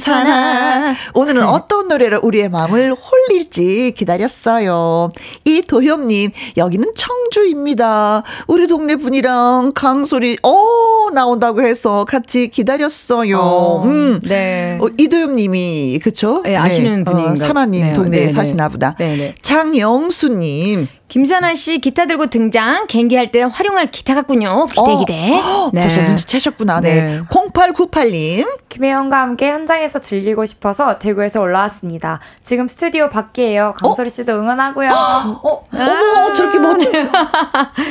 [0.84, 0.94] 김사나.
[1.14, 5.10] 오늘은 어떤 노래로 우리의 마음을 홀릴지 기다렸어요.
[5.44, 8.22] 이도협님, 여기는 청주입니다.
[8.46, 13.38] 우리 동네 분이랑 강소리, 어, 나온다고 해서 같이 기다렸어요.
[13.38, 14.20] 어, 음.
[14.24, 14.78] 네.
[14.80, 16.42] 어, 이도협님이, 그쵸?
[16.44, 17.94] 네, 아시는 분인가- 어, 사나님 네요.
[17.94, 18.32] 동네에 네, 네.
[18.32, 18.94] 사시나 보다.
[18.98, 19.34] 네, 네.
[19.42, 22.86] 장영수님, 김사나 씨 기타 들고 등장.
[22.86, 24.66] 갱기 할 때 활용할 기타 같군요.
[24.66, 25.40] 기대 어, 기대.
[25.72, 26.80] 벌써 눈치채셨구나.
[26.80, 27.00] 네.
[27.00, 27.20] 네.
[27.30, 32.20] 0898님, 김혜영과 함께 현장에서 즐기고 싶어서 대구에서 올라왔습니다.
[32.42, 33.74] 지금 스튜디오 밖이에요.
[33.76, 34.90] 강소리 씨도 응원하고요.
[35.42, 35.64] 어?
[35.72, 36.92] 어머, 저렇게 멋진.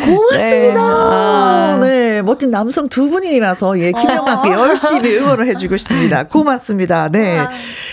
[0.06, 1.78] 고맙습니다.
[1.82, 2.22] 네.
[2.22, 6.24] 멋진 남성 두 분이라서, 예, 김영과 함께 열심히 응원을 해주고 있습니다.
[6.26, 7.10] 고맙습니다.
[7.10, 7.40] 네.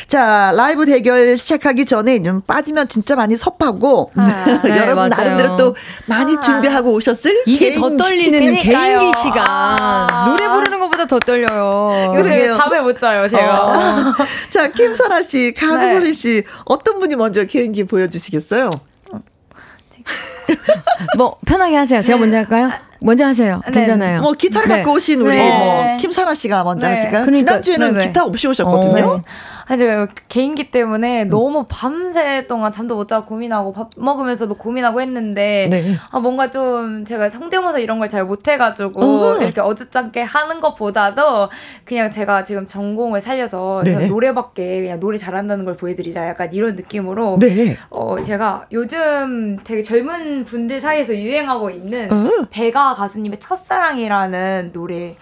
[0.07, 4.11] 자, 라이브 대결 시작하기 전에 좀 빠지면 진짜 많이 섭하고,
[4.65, 5.14] 네, 여러분 맞아요.
[5.17, 7.97] 나름대로 또 많이 준비하고 오셨을 이게 더 개인기.
[8.03, 8.99] 떨리는 그러니까요.
[8.99, 9.45] 개인기 시간.
[9.47, 10.25] 아.
[10.27, 12.13] 노래 부르는 것보다 더 떨려요.
[12.13, 12.53] 그러게요.
[12.55, 14.15] 잠을 못 자요, 제가.
[14.51, 18.71] 자, 김선아 씨, 강소리 씨, 어떤 분이 먼저 개인기 보여주시겠어요?
[21.17, 22.03] 뭐 편하게 하세요.
[22.03, 22.71] 제가 먼저 할까요?
[23.05, 23.61] 먼저 하세요.
[23.67, 23.73] 네.
[23.73, 24.23] 괜찮아요.
[24.23, 24.77] 뭐 기타를 네.
[24.79, 25.59] 갖고 오신 우리 네.
[25.59, 26.95] 뭐 김선아 씨가 먼저 네.
[26.95, 27.25] 하실까요?
[27.27, 27.99] 그러니까, 지난주에는.
[28.01, 29.05] 기타 없이 오셨거든요.
[29.07, 29.23] 어.
[29.77, 35.97] 제가 개인기 때문에 너무 밤새 동안 잠도 못 자고 고민하고 밥 먹으면서도 고민하고 했는데 네.
[36.11, 39.43] 아, 뭔가 좀 제가 성대모사 이런 걸 잘 못해가지고 어허.
[39.43, 41.49] 이렇게 어줍잖게 하는 것보다도
[41.85, 44.07] 그냥 제가 지금 전공을 살려서 네.
[44.07, 47.77] 노래밖에 그냥 노래 잘한다는 걸 보여드리자 약간 이런 느낌으로 네.
[47.91, 52.47] 어, 제가 요즘 되게 젊은 분들 사이에서 유행하고 있는 어.
[52.51, 55.17] 배가 가수님의 첫사랑이라는 노래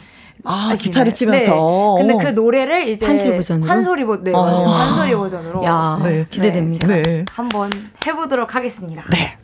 [0.44, 0.76] 아, 아시나요?
[0.76, 1.96] 기타를 치면서.
[1.98, 2.06] 네.
[2.06, 3.66] 근데 그 노래를 이제 판소리 버전으로?
[3.68, 4.42] 판소리 버 네, 어.
[4.42, 4.64] 맞아요.
[4.64, 6.26] 판소리 버전으로 야, 네.
[6.30, 6.86] 기대됩니다.
[6.86, 7.24] 네.
[7.32, 7.70] 한번
[8.06, 9.02] 해 보도록 하겠습니다.
[9.10, 9.38] 네.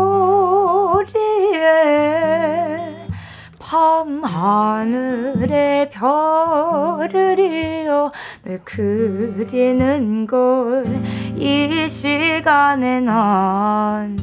[3.59, 8.13] 밤 하늘에 별을 이어
[8.45, 10.85] 늘 그리는 걸
[11.37, 14.17] 이 시간에 난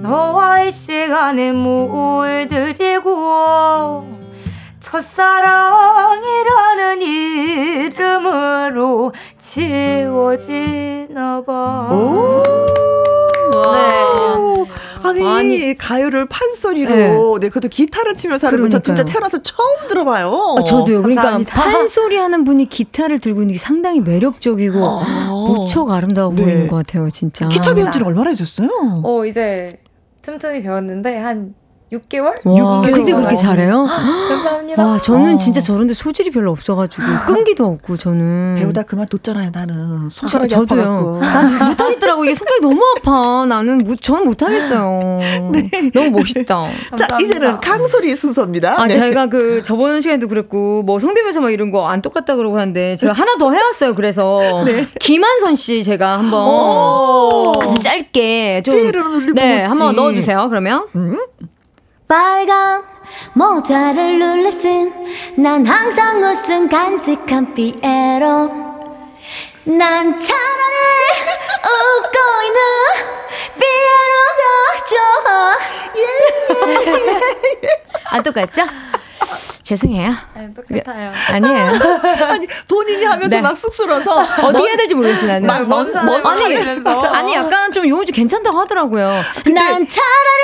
[0.00, 3.02] 너와 이 시간에 물들이고
[4.92, 7.00] 첫사랑이라는
[7.92, 11.88] 이름으로 지워지나 봐.
[11.90, 12.42] 오.
[13.72, 14.02] 네.
[15.02, 15.74] 아니, 아니.
[15.76, 17.48] 가요를 판소리로 네.
[17.48, 19.02] 그것도 기타를 치면서 하는 분저 진짜.
[19.02, 20.56] 태어나서 처음 들어봐요.
[20.58, 20.98] 아, 저도요.
[21.00, 21.54] 그러니까 감사합니다.
[21.54, 24.78] 판소리 하는 분이 기타를 들고 있는 게 상당히 매력적이고
[25.48, 26.44] 무척 아름다워 네.
[26.44, 27.48] 보이는 것 같아요, 진짜.
[27.48, 28.68] 기타 배운 지는 얼마나 되셨어요?
[29.04, 29.80] 어 이제
[30.20, 31.54] 틈틈이 배웠는데 한
[31.92, 32.40] 6개월?
[32.44, 33.84] 와, 근데 그렇게 잘해요?
[33.86, 34.82] 감사합니다.
[34.84, 35.38] 와, 저는 어.
[35.38, 40.08] 진짜 저런데 소질이 별로 없어가지고 끈기도 없고 저는 배우다 그만뒀잖아요, 나는.
[40.10, 40.82] 저, 손가락이 저도요.
[40.82, 41.20] 아파갖고.
[41.20, 42.24] 난 못하겠더라고.
[42.24, 43.44] 이게 손가락이 너무 아파.
[43.46, 45.18] 나는 못, 저는 못하겠어요.
[45.92, 46.44] 너무 멋있다.
[46.44, 47.18] 자, 감사합니다.
[47.20, 48.80] 이제는 강소리 순서입니다.
[48.80, 48.94] 아, 네.
[48.94, 53.12] 제가 그 저번 시간에도 그랬고, 뭐 성대면서 막 이런 거 안 똑같다 그러고 하는데, 제가
[53.12, 53.94] 하나 더 해왔어요.
[53.94, 54.40] 그래서.
[55.00, 57.52] 김한선 씨 제가 한번 오.
[57.60, 58.74] 아주 짧게 좀.
[59.34, 59.62] 네.
[59.64, 60.48] 한번 넣어주세요.
[60.48, 60.86] 그러면.
[62.12, 62.84] 빨간
[63.32, 68.50] 모자를 눌러 쓴난 항상 웃음 간직한 피에로
[69.64, 70.76] 난 차라리
[71.64, 72.60] 웃고 있는
[73.58, 75.56] 피에로가 좋아
[78.10, 78.66] 안 똑같죠?
[79.62, 80.12] 죄송해요.
[80.34, 81.12] 네, 똑같아요.
[81.32, 81.72] 아니에요.
[82.28, 83.40] 아니, 본인이 하면서 네.
[83.40, 84.20] 막 쑥스러워서.
[84.48, 85.46] 어떻게 해야 될지 모르겠어요, 나는.
[85.46, 87.00] 막 먼, 먼 먼, 아니, 하면서.
[87.04, 89.22] 아니, 약간 좀 용어 좀 괜찮다고 하더라고요.
[89.54, 90.42] 난 차라리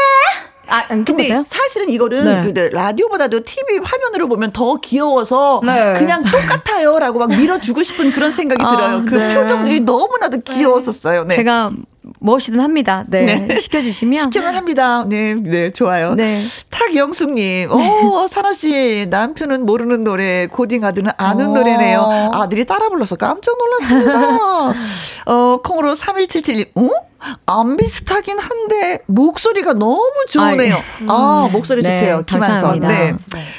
[0.68, 1.44] 아, 안 근데 똑같아요?
[1.46, 2.40] 사실은 이거는 네.
[2.46, 5.94] 그 네, 라디오보다도 TV 화면으로 보면 더 귀여워서 네.
[5.94, 9.04] 그냥 똑같아요라고 막 밀어주고 싶은 그런 생각이 아, 들어요.
[9.06, 9.34] 그 네.
[9.34, 11.24] 표정들이 너무나도 귀여웠었어요.
[11.24, 11.36] 네.
[11.36, 11.72] 제가
[12.20, 13.04] 무엇이든 합니다.
[13.08, 13.24] 네.
[13.24, 13.60] 네.
[13.60, 14.30] 시켜주시면.
[14.30, 15.04] 시켜만 합니다.
[15.08, 16.14] 네, 네, 좋아요.
[16.14, 16.38] 네.
[16.70, 21.52] 탁영숙님, 오, 산아씨, 남편은 모르는 노래, 고딩 아들은 아는 어.
[21.54, 22.30] 노래네요.
[22.32, 24.72] 아들이 따라 불러서 깜짝 놀랐습니다.
[25.26, 27.07] 어, 콩으로 3177님, 어?
[27.46, 30.76] 안 비슷하긴 한데, 목소리가 너무 좋으네요.
[31.08, 32.22] 아, 목소리 네, 좋대요.
[32.24, 32.80] 김한선.
[32.80, 32.88] 감사합니다.
[32.88, 33.14] 네.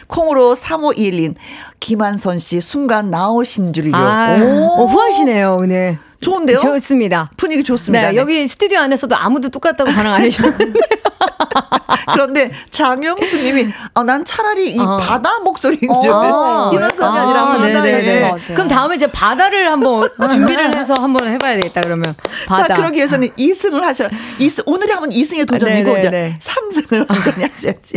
[0.07, 1.35] 콩으로 3521님,
[1.79, 3.95] 김한선 씨, 순간 나오신 줄요.
[3.95, 5.99] 아, 오, 어, 후하시네요, 오늘.
[6.21, 6.59] 좋은데요?
[6.59, 7.31] 좋습니다.
[7.37, 8.07] 분위기 좋습니다.
[8.07, 8.17] 네, 네.
[8.17, 10.79] 여기 스튜디오 안에서도 아무도 똑같다고 반응 안 해주셨는데.
[12.13, 14.97] 그런데 장영수 님이 아, 난 차라리 이 어.
[14.97, 16.69] 바다 목소리인 줄 어.
[16.71, 18.21] 김한선이 아, 니라 아, 바다에 네네네.
[18.21, 18.39] 같아요.
[18.55, 22.13] 그럼 다음에 이제 바다를 한번 준비를 해서 한번 해봐야 되겠다, 그러면.
[22.47, 22.67] 바다.
[22.67, 24.07] 자, 그러기 위해서는 2승을 하셔.
[24.39, 26.39] 2승, 오늘이 한번 2승의 도전이고, 네, 네, 이제 네.
[26.39, 27.93] 3승을 완전히 하셔야지.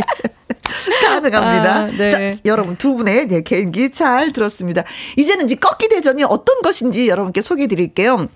[1.01, 1.75] 가능합니다.
[1.75, 2.09] 아, 네.
[2.09, 4.83] 자, 여러분 두 분의 네, 개인기 잘 들었습니다.
[5.17, 8.27] 이제는 이제 꺾기 대전이 어떤 것인지 여러분께 소개해 드릴게요.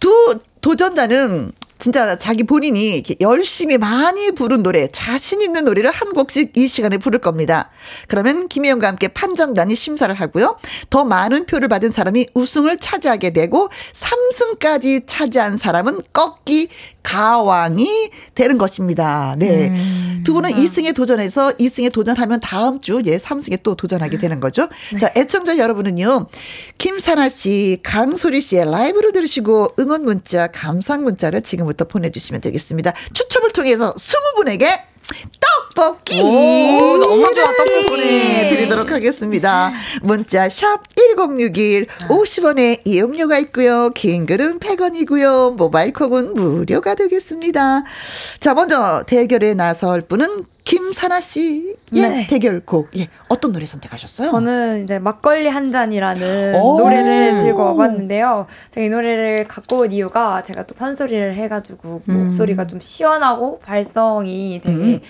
[0.00, 6.66] 두 도전자는 진짜 자기 본인이 열심히 많이 부른 노래, 자신 있는 노래를 한 곡씩 이
[6.66, 7.70] 시간에 부를 겁니다.
[8.08, 10.58] 그러면 김혜영과 함께 판정단이 심사를 하고요.
[10.90, 16.68] 더 많은 표를 받은 사람이 우승을 차지하게 되고 3승까지 차지한 사람은 꺾기
[17.04, 19.34] 가왕이 되는 것입니다.
[19.38, 19.72] 네.
[20.24, 24.68] 두 분은 2승에 도전해서 2승에 도전하면 다음 주 예, 3승에 또 도전하게 되는 거죠.
[24.98, 26.26] 자, 애청자 여러분은요.
[26.76, 32.92] 김사나 씨, 강소리 씨의 라이브를 들으시고 응원 문자, 감상 문자를 지금부터 보내주시면 되겠습니다.
[33.12, 34.66] 추첨을 통해서 20분에게
[35.74, 37.86] 떡볶이 오, 너무 좋아, 떡볶이.
[37.86, 39.72] 보내드리도록 하겠습니다.
[40.02, 43.90] 문자 샵 1061, 50원의 이용료가 있고요.
[43.90, 45.56] 긴 글은 100원이고요.
[45.56, 47.84] 모바일 콩은 무료가 되겠습니다.
[48.40, 52.26] 자, 먼저 대결에 나설 분은 김사나 씨의 네.
[52.28, 52.90] 대결곡.
[52.98, 54.30] 예, 어떤 노래 선택하셨어요?
[54.30, 56.78] 저는 이제 막걸리 한 잔이라는 오.
[56.78, 58.46] 노래를 들고 와봤는데요.
[58.70, 62.24] 제가 이 노래를 갖고 온 이유가 제가 또 판소리를 해가지고 음.
[62.26, 65.00] 목소리가 좀 시원하고 발성이 되게 음.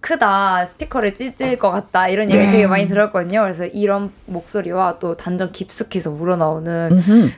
[0.00, 2.50] 크다, 스피커를 찢을 것 같다 이런 얘기 네.
[2.50, 3.40] 되게 많이 들었거든요.
[3.40, 6.90] 그래서 이런 목소리와 또 단전 깊숙이서 우러나오는.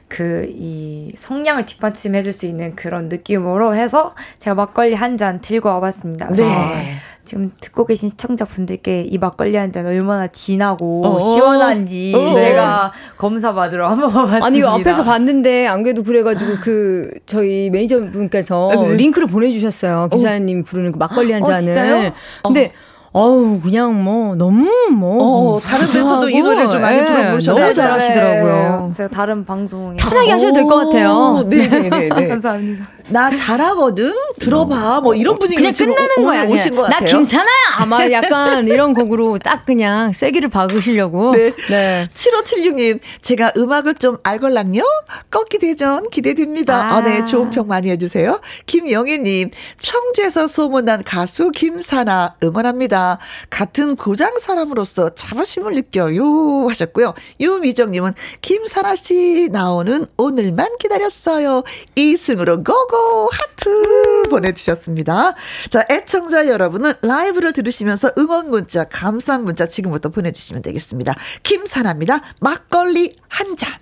[0.09, 6.29] 그 이 성량을 뒷받침해줄 수 있는 그런 느낌으로 해서 제가 막걸리 한 잔 들고 와봤습니다.
[6.33, 6.43] 네.
[6.43, 6.83] 아,
[7.27, 11.21] 지금 듣고 계신 시청자분들께 이 막걸리 한 잔 얼마나 진하고 어.
[11.21, 12.39] 시원한지 어.
[12.39, 14.47] 제가 검사 받으러 한번 와봤습니다.
[14.47, 18.97] 아니, 이거 앞에서 봤는데, 안 그래도 그래가지고, 그, 저희 매니저분께서 네.
[18.97, 20.09] 링크를 보내주셨어요.
[20.13, 21.61] 기사님 부르는 그 막걸리 한 어, 잔을.
[21.63, 22.13] 진짜요?
[22.45, 22.71] 근데,
[23.13, 25.55] 어우, 그냥 뭐, 너무 뭐.
[25.57, 27.63] 어, 다른 데서도 이 노래를 좀 많이 예, 불러보셨나요?
[27.65, 28.85] 너무 잘하시더라고요.
[28.89, 31.43] 네, 제가 다른 방송에 편하게 하셔도 될 것 같아요.
[31.49, 32.09] 네네네.
[32.29, 32.87] 감사합니다.
[33.09, 34.13] 나 잘하거든?
[34.41, 35.01] 들어봐.
[35.01, 36.45] 뭐 이런 분위기 그냥 끝나는 오- 거야.
[36.45, 36.91] 오신 것 그냥.
[36.91, 37.17] 나 같아요.
[37.19, 37.47] 김사나야!
[37.79, 41.33] 아마 약간 이런 곡으로 딱 그냥 세기를 박으시려고.
[41.33, 41.53] 네.
[41.69, 42.07] 네.
[42.15, 44.83] 7576님, 제가 음악을 좀 알걸랑요?
[45.31, 46.77] 꺾기 대전 기대됩니다.
[46.77, 47.03] 아, 아.
[47.03, 48.41] 네, 좋은 평 많이 해주세요.
[48.67, 53.19] 김영애님, 청주에서 소문난 가수 김사나 응원합니다.
[53.51, 56.69] 같은 고장 사람으로서 자부심을 느껴요.
[56.69, 57.15] 하셨고요.
[57.41, 61.63] 유미정님은 김사나 씨 나오는 오늘만 기다렸어요.
[61.97, 62.96] 2승으로 고고
[63.31, 65.35] 하트 보내주셨습니다.
[65.71, 71.15] 자, 애청자 여러분은 라이브를 들으시면서 응원 문자, 감상 문자 지금부터 보내주시면 되겠습니다.
[71.43, 72.21] 김사나입니다.
[72.41, 73.75] 막걸리 한 잔.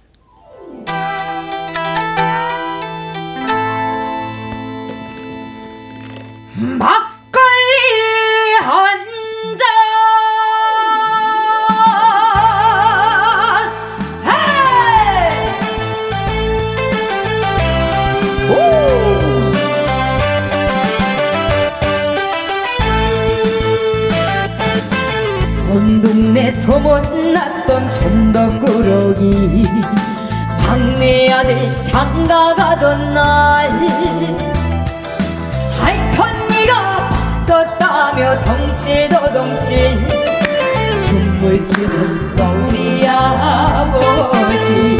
[6.78, 7.03] 막
[26.50, 29.64] 소문났던 천덕꾸러기.
[30.66, 33.70] 막내 아들 장가가던 날.
[36.64, 37.08] 네가
[37.44, 40.08] 빠졌다며 덩실더덩실
[41.06, 44.98] 춤을 추는 우리 아버지.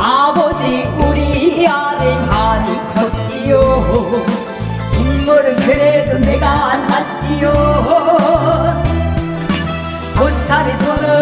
[0.00, 4.24] 아버지 우리 아들 많이 컸지요.
[4.98, 7.75] 인물은 그래도 내가 낫지요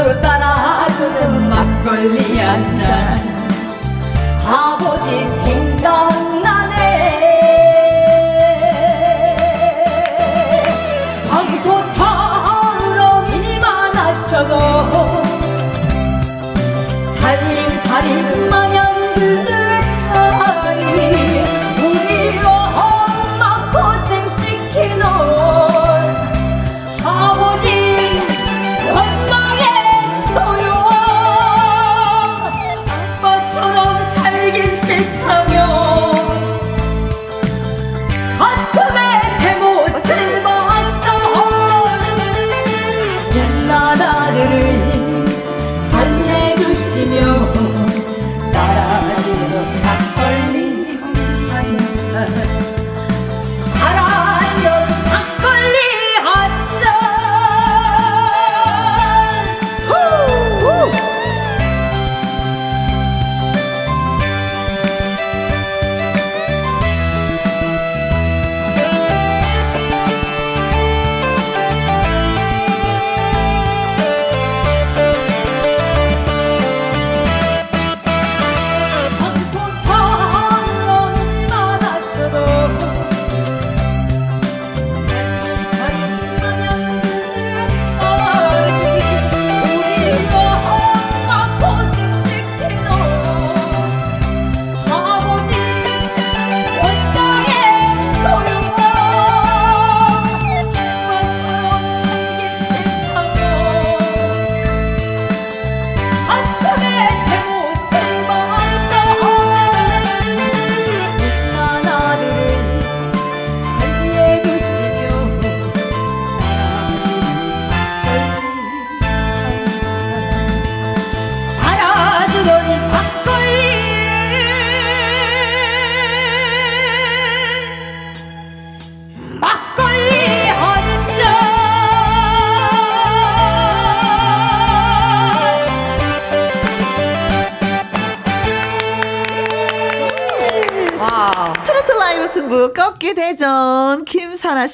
[0.05, 3.19] 손으로 따라주는 막걸리 한 잔.
[4.47, 6.24] 아버지 생각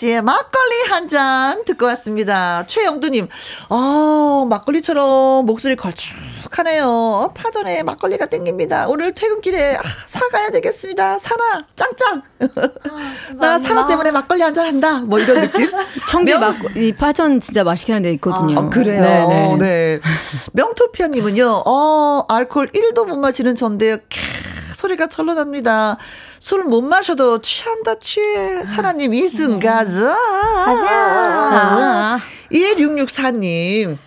[0.00, 2.64] 씨의 막걸리 한 잔 듣고 왔습니다.
[2.66, 3.26] 최영두님,
[3.68, 7.32] 아 막걸리처럼 목소리 걸쭉하네요.
[7.34, 8.86] 파전에 막걸리가 땡깁니다.
[8.88, 11.18] 오늘 퇴근길에 아, 사가야 되겠습니다.
[11.18, 12.22] 사나 짱짱.
[13.40, 15.00] 나 사나 때문에 막걸리 한 잔 한다.
[15.00, 15.70] 뭐 이런 느낌.
[16.08, 18.58] 청주 명- 막, 이 파전 진짜 맛있게 하는 데 있거든요.
[18.58, 19.02] 아, 그래요.
[19.02, 19.56] 네네.
[19.58, 20.00] 네.
[20.52, 23.96] 명토피아님은요, 어, 알코올 1도 못 마시는 전데요.
[23.96, 24.00] 캬,
[24.80, 25.98] 소리가 절로 납니다.
[26.38, 28.64] 술 못 마셔도 취한다, 취해.
[28.64, 30.16] 사나님, 이승 가자.
[30.16, 32.18] 아,
[32.50, 33.98] 1664님.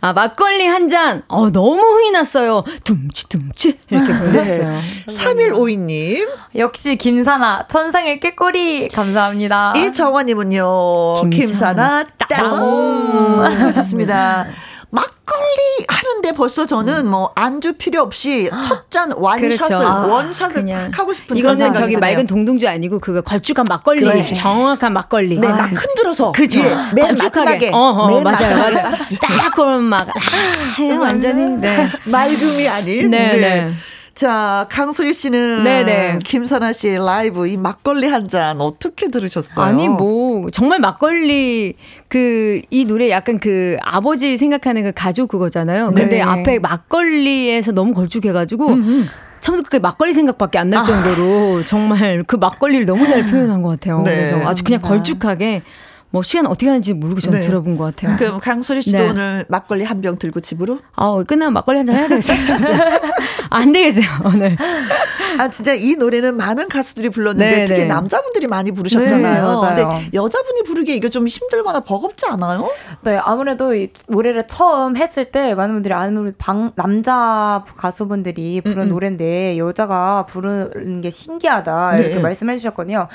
[0.00, 1.22] 아, 막걸리 한 잔.
[1.28, 2.62] 어, 너무 흥이 났어요.
[2.84, 3.78] 둠치둠치.
[3.90, 4.70] 이렇게 불렀어요.
[4.70, 4.82] 네.
[5.08, 6.28] 3152님.
[6.56, 9.72] 역시 김사나 천상의 꾀꼬리 감사합니다.
[9.76, 13.44] 이정화님은요, 김사나, 김사나, 따봉.
[13.44, 14.46] 하셨습니다.
[14.92, 19.76] 막걸리 하는데 벌써 저는 뭐 안주 필요 없이 첫 잔 완샷을 그렇죠.
[19.88, 21.98] 아, 원샷을 그냥 탁 하고 싶은 이거는 저기 드네요.
[21.98, 24.02] 맑은 동동주 아니고 그거 걸쭉한 막걸리.
[24.02, 24.34] 그렇지.
[24.34, 25.38] 정확한 막걸리.
[25.38, 26.58] 네, 아, 막 흔들어서 그렇죠.
[26.60, 27.40] 예, 맨 걸쭉하게.
[27.40, 28.96] 마지막에 어, 어, 맨 맞아요, 맞아요.
[29.18, 30.12] 딱 그런 막, 아,
[31.00, 31.88] 완전히, 네.
[32.04, 33.10] 맑음이 아닌.
[33.10, 33.72] 네, 네.
[34.14, 36.18] 자, 강소리 씨는 네, 네.
[36.22, 39.64] 김선아 씨의 라이브 이 막걸리 한 잔 어떻게 들으셨어요?
[39.64, 41.74] 아니 뭐 정말 막걸리
[42.08, 45.86] 그 이 노래 약간 그 아버지 생각하는 그 가족 그거잖아요.
[45.86, 46.20] 근데 네.
[46.22, 49.08] 앞에 막걸리에서 너무 걸쭉해가지고 음,
[49.40, 54.02] 처음부터 그 막걸리 생각밖에 안 날 정도로 정말 그 막걸리를 너무 잘 표현한 것 같아요.
[54.02, 54.14] 네.
[54.30, 55.62] 그래서 아주 그냥 걸쭉하게
[56.12, 57.46] 뭐 시간 어떻게 가는지 모르고 저는 네.
[57.46, 58.16] 들어본 것 같아요.
[58.18, 59.08] 그럼 강소리 씨도 네.
[59.08, 60.78] 오늘 막걸리 한 병 들고 집으로?
[60.96, 62.58] 아 끝나면 막걸리 한 잔 해야 되겠어요.
[63.50, 64.56] 안 되겠어요 오늘.
[65.38, 67.86] 아 진짜 이 노래는 많은 가수들이 불렀는데 네, 특히 네.
[67.86, 69.34] 남자분들이 많이 부르셨잖아요.
[69.34, 69.88] 네, 맞아요.
[69.88, 72.68] 근데 여자분이 부르기에 이게 좀 힘들거나 버겁지 않아요?
[73.04, 78.82] 네, 아무래도 이 노래를 처음 했을 때 많은 분들이 아무래도 방, 남자 가수분들이 부른 음,
[78.82, 78.88] 음.
[78.90, 82.20] 노래인데 여자가 부르는 게 신기하다 이렇게 네.
[82.20, 83.08] 말씀해 주셨거든요.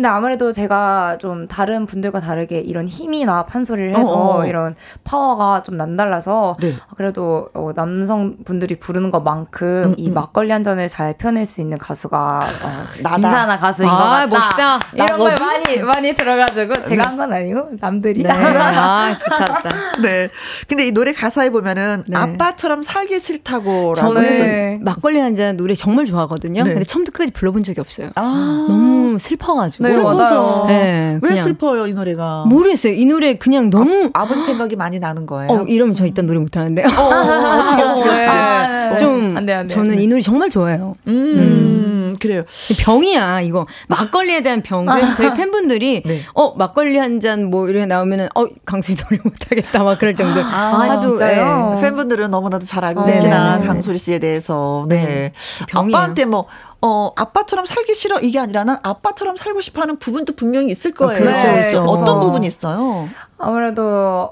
[0.00, 4.46] 근데 아무래도 제가 좀 다른 분들과 다르게 이런 힘이나 판소리를 해서 어, 어.
[4.46, 4.74] 이런
[5.04, 6.72] 파워가 좀 남달라서 네.
[6.96, 12.40] 그래도 어, 남성분들이 부르는 것만큼 이 막걸리 한 잔을 잘 펴낼 수 있는 가수가 어,
[13.04, 13.16] 나다.
[13.16, 14.26] 김사나 가수인 것 아, 같다.
[14.26, 14.78] 멋있다.
[14.94, 15.46] 이런 걸 나거든?
[15.46, 18.22] 많이 많이 들어가지고 제가 한 건 아니고 남들이.
[18.22, 18.30] 네.
[18.32, 19.68] 아, 좋다, 좋다.
[20.00, 20.30] 네.
[20.66, 22.16] 근데 이 노래 가사에 보면은 네.
[22.16, 24.78] 아빠처럼 살기 싫다고라고 저는 해서 네.
[24.80, 26.62] 막걸리 한 잔 노래 정말 좋아하거든요.
[26.64, 26.70] 네.
[26.72, 28.08] 근데 처음부터 끝까지 불러본 적이 없어요.
[28.14, 28.64] 아.
[28.66, 29.89] 너무 슬퍼가지고.
[29.96, 30.64] 네, 맞아요.
[30.68, 32.44] 네, 왜 슬퍼요 이 노래가?
[32.46, 32.92] 모르겠어요.
[32.92, 35.50] 이 노래 그냥 너무 아 버지 생각이 많이 나는 거예요.
[35.52, 36.86] 어 이러면 저 일단 노래 못하는데요.
[36.86, 38.26] 어, 어떻게 어떻게 어떻게.
[38.26, 38.96] 아, 네.
[38.96, 40.00] 좀안 돼, 안 돼, 저는.
[40.00, 40.94] 이 노래 정말 좋아해요.
[41.06, 42.42] 음, 그래요.
[42.80, 44.86] 병이야 이거 막걸리에 대한 병.
[44.86, 46.22] 그래서 저희 팬분들이 네.
[46.34, 50.40] 어 막걸리 한 잔 뭐 이렇게 나오면은 어 강수희 노래 못하겠다 막 그럴 정도.
[50.40, 51.74] 아, 하도, 진짜요?
[51.76, 51.80] 예.
[51.82, 53.60] 팬분들은 너무나도 잘 알고 어, 계시나.
[53.60, 54.86] 강소리 씨에 대해서.
[54.88, 55.04] 네.
[55.04, 55.32] 네.
[55.68, 55.96] 병이에요.
[55.96, 56.46] 아빠한테 뭐
[56.82, 61.20] 어, 아빠처럼 살기 싫어 이게 아니라 난 아빠처럼 살고 싶어 하는 부분도 분명히 있을 거예요.
[61.22, 61.78] 그렇죠, 그렇죠.
[61.80, 63.06] 어떤 그래서- 부분이 있어요?
[63.38, 63.82] 아무래도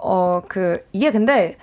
[0.02, 1.56] 어 그 이게 근데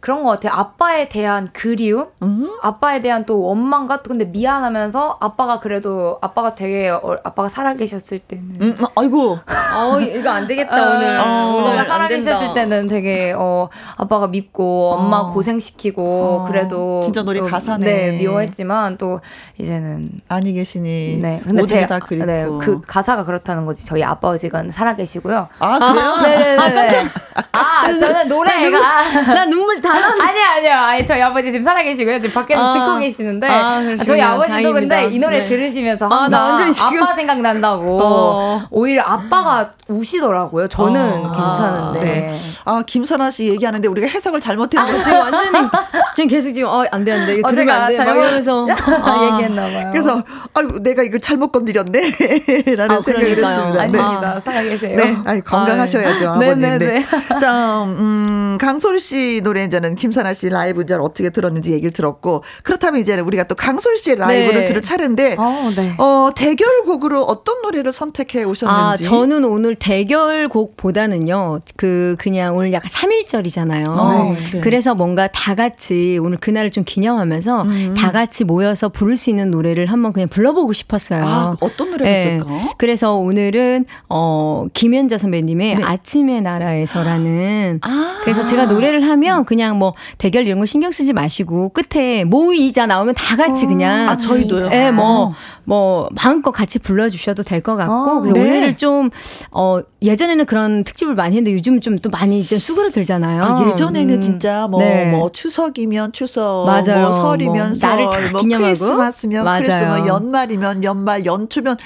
[0.00, 0.52] 그런 것 같아요.
[0.52, 2.48] 아빠에 대한 그리움, 음?
[2.62, 8.44] 아빠에 대한 또 원망과 또 근데 미안하면서 아빠가 그래도 아빠가 되게 어, 아빠가 살아계셨을 때는
[8.60, 9.38] 음, 어, 아이고.
[9.74, 11.18] 어 이거 안 되겠다 오늘.
[11.18, 11.64] 어.
[11.72, 12.54] 오늘 살아계셨을.
[12.54, 15.32] 때는 되게 어 아빠가 밉고 엄마 어.
[15.32, 16.44] 고생시키고 어.
[16.46, 17.84] 그래도 진짜 노래 또, 가사네.
[17.84, 19.20] 네 미워했지만 또
[19.58, 21.18] 이제는 아니 계시니.
[21.20, 22.26] 네 근데 모든 제 게다 그립고.
[22.26, 25.48] 네, 그 가사가 그렇다는 거지 저희 아버지가 살아계시고요.
[25.58, 26.16] 아, 그래요?
[26.22, 27.04] 네네네.
[27.52, 28.10] 아, 깜짝.
[28.10, 29.02] 아, 저는 노래가.
[29.34, 29.97] 나 눈물 다 나.
[29.98, 30.72] 아니요, 아니요.
[30.74, 32.20] 아니, 저희 아버지 지금 살아계시고요.
[32.20, 32.72] 지금 밖에서 아.
[32.74, 33.46] 듣고 계시는데.
[33.48, 33.80] 아.
[34.06, 34.96] 저희 아버지도 다행입니다.
[34.96, 35.44] 근데 이 노래 네.
[35.44, 38.00] 들으시면서 아, 나 항상 완전 지금- 아빠 생각난다고.
[38.02, 38.62] 어.
[38.70, 40.68] 오히려 아빠가 우시더라고요.
[40.68, 41.32] 저는 어.
[41.32, 42.00] 괜찮은데.
[42.00, 42.32] 네.
[42.64, 44.98] 아, 김선아 씨 얘기하는데 우리가 해석을 잘못했는데.
[45.02, 45.68] 지금 완전히
[46.16, 48.20] 지금 계속 지금 어 안 돼 안 돼 이거 어, 들으면 제가 안돼 막 잘못-
[48.22, 48.66] 이러면서
[49.02, 49.30] 아.
[49.32, 49.90] 얘기했나봐요.
[49.92, 50.22] 그래서
[50.54, 52.00] 아이고 내가 이걸 잘못 건드렸네
[52.76, 53.28] 라는 아, 생각을.
[53.28, 53.48] 했습니다.
[53.82, 53.98] 아니, 네.
[54.00, 54.40] 아닙니다.
[54.40, 54.96] 살아계세요.
[54.96, 56.34] 네, 아이, 건강하셔야죠, 아유.
[56.34, 56.58] 아버님.
[56.58, 56.68] 네.
[56.78, 57.06] 네네네.
[57.40, 62.42] 자, 음, 강솔 씨 노래 이제 는 김사나 씨 라이브 이제 어떻게 들었는지 얘기를 들었고,
[62.64, 64.64] 그렇다면 이제는 우리가 또 강솔 씨의 라이브를 네.
[64.64, 65.94] 들을 차례인데, 어, 네.
[65.98, 69.04] 어, 대결곡으로 어떤 노래를 선택해 아, 오셨는지.
[69.04, 73.88] 저는 오늘 대결곡보다는요, 그, 그냥 오늘 약간 3일절이잖아요.
[73.88, 74.60] 어, 네.
[74.60, 77.94] 그래서 뭔가 다 같이 오늘 그날을 좀 기념하면서 음.
[77.96, 81.22] 다 같이 모여서 부를 수 있는 노래를 한번 그냥 불러보고 싶었어요.
[81.24, 82.36] 아, 어떤 노래가 네.
[82.36, 82.74] 있을까?
[82.78, 85.82] 그래서 오늘은, 어, 김연자 선배님의 네.
[85.82, 88.20] 아침의 나라에서라는 아.
[88.22, 93.14] 그래서 제가 노래를 하면 그냥 뭐 대결 이런 거 신경 쓰지 마시고 끝에 모의자 나오면
[93.14, 94.70] 다 같이 그냥 아, 저희도요?
[94.72, 95.32] 예, 뭐, 어.
[95.64, 97.92] 뭐, 마음껏 같이 불러주셔도 될 것 같고.
[97.92, 98.20] 어.
[98.20, 98.40] 그래서 네.
[98.40, 99.10] 오늘은 좀,
[99.50, 103.42] 어, 예전에는 그런 특집을 많이 했는데 요즘 좀또 많이 좀 수그러들잖아요.
[103.42, 104.20] 아, 예전에는 음.
[104.20, 105.10] 진짜 뭐, 네.
[105.10, 107.02] 뭐 추석이면 추석, 맞아요.
[107.02, 108.64] 뭐 설이면 뭐 설, 나를 다뭐 기념하고.
[108.64, 109.62] 크리스마스면 맞아요.
[109.64, 111.76] 크리스마스, 연말이면 연말, 연초면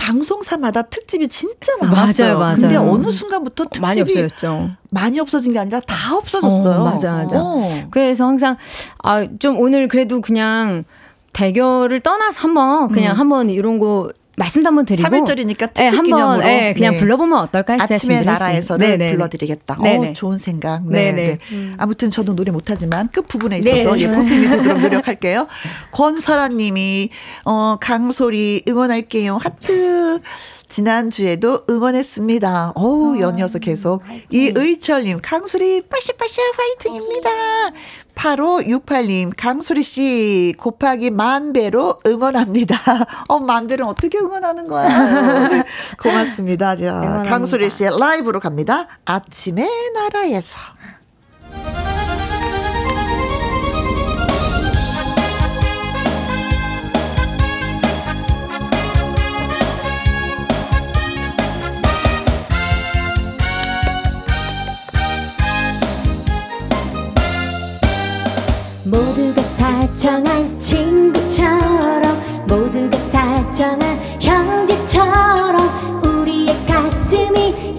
[0.00, 2.26] 방송사마다 특집이 진짜 많았어요.
[2.26, 2.56] 맞아요, 맞아요.
[2.56, 4.70] 근데 어느 순간부터 특집이 많이 없어졌죠.
[4.90, 6.80] 많이 없어진 게 아니라 다 없어졌어요.
[6.80, 7.40] 어, 맞아, 맞아.
[7.40, 7.64] 어.
[7.90, 8.56] 그래서 항상,
[9.02, 10.84] 아, 좀 오늘 그래도 그냥
[11.34, 14.10] 대결을 떠나서 한번, 그냥 한번 이런 거
[14.40, 15.06] 말씀도 한번 드리고.
[15.08, 16.46] 3일절이니까 특집 예, 한번, 기념으로.
[16.46, 16.98] 예, 그냥 네.
[16.98, 17.98] 불러보면 어떨까 했어요.
[17.98, 18.98] 준비를 나라에서를 했어요.
[18.98, 19.12] 네네.
[19.12, 19.76] 불러드리겠다.
[19.78, 20.12] 어, 네네.
[20.14, 20.86] 좋은 생각.
[20.88, 21.12] 네.
[21.12, 21.38] 네.
[21.76, 24.02] 아무튼 저도 노래 못하지만 끝 부분에 있어서 네.
[24.02, 25.46] 예, 보탬이 되도록 노력할게요.
[25.92, 27.10] 권설아님이
[27.44, 29.38] 어, 강소리 응원할게요.
[29.42, 30.20] 하트.
[30.70, 32.72] 지난주에도 응원했습니다.
[32.76, 34.02] 어우, 연이어서 계속.
[34.30, 37.30] 이의철님, 강소리 빠시빠시 화이팅입니다.
[38.14, 42.76] 8568님, 강소리 씨, 곱하기 만 배로 응원합니다.
[43.28, 45.48] 어, 만 배는 어떻게 응원하는 거야?
[45.48, 45.64] 네,
[45.98, 46.76] 고맙습니다.
[46.76, 47.30] 자, 응원합니다.
[47.30, 48.86] 강소리 씨의 라이브로 갑니다.
[49.04, 50.58] 아침의 나라에서.
[68.90, 72.02] 모두가 다 정한 친구처럼
[72.48, 77.78] 모두가 다 정한 형제처럼 우리의 가슴이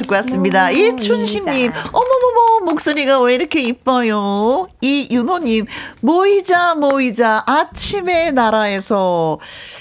[0.00, 0.70] 듣고 왔습니다.
[0.70, 4.68] 이춘심님, 어머머머, 목소리가 왜 이렇게 이뻐요?
[4.80, 5.66] 이윤호님,
[6.00, 9.38] 모이자, 모이자, 아침의 나라에서.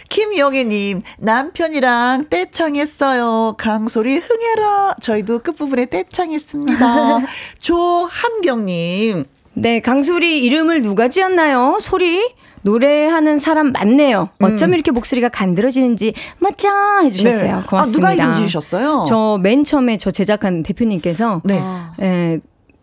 [0.09, 3.55] 김영애님, 남편이랑 떼창했어요.
[3.57, 4.95] 강소리 흥해라.
[5.01, 7.19] 저희도 끝부분에 떼창했습니다.
[7.59, 11.77] 조한경님, 네, 강소리 이름을 누가 지었나요?
[11.79, 12.38] 소리?
[12.61, 14.29] 노래하는 사람 많네요.
[14.41, 16.69] 어쩜 이렇게 목소리가 간드러지는지 멋져
[17.03, 17.55] 해주셨어요.
[17.57, 17.63] 네.
[17.67, 17.77] 고맙습니다.
[17.77, 19.05] 아, 누가 이름 지으셨어요?
[19.07, 21.61] 저 맨 처음에 저 제작한 대표님께서 네.
[22.01, 22.39] 예,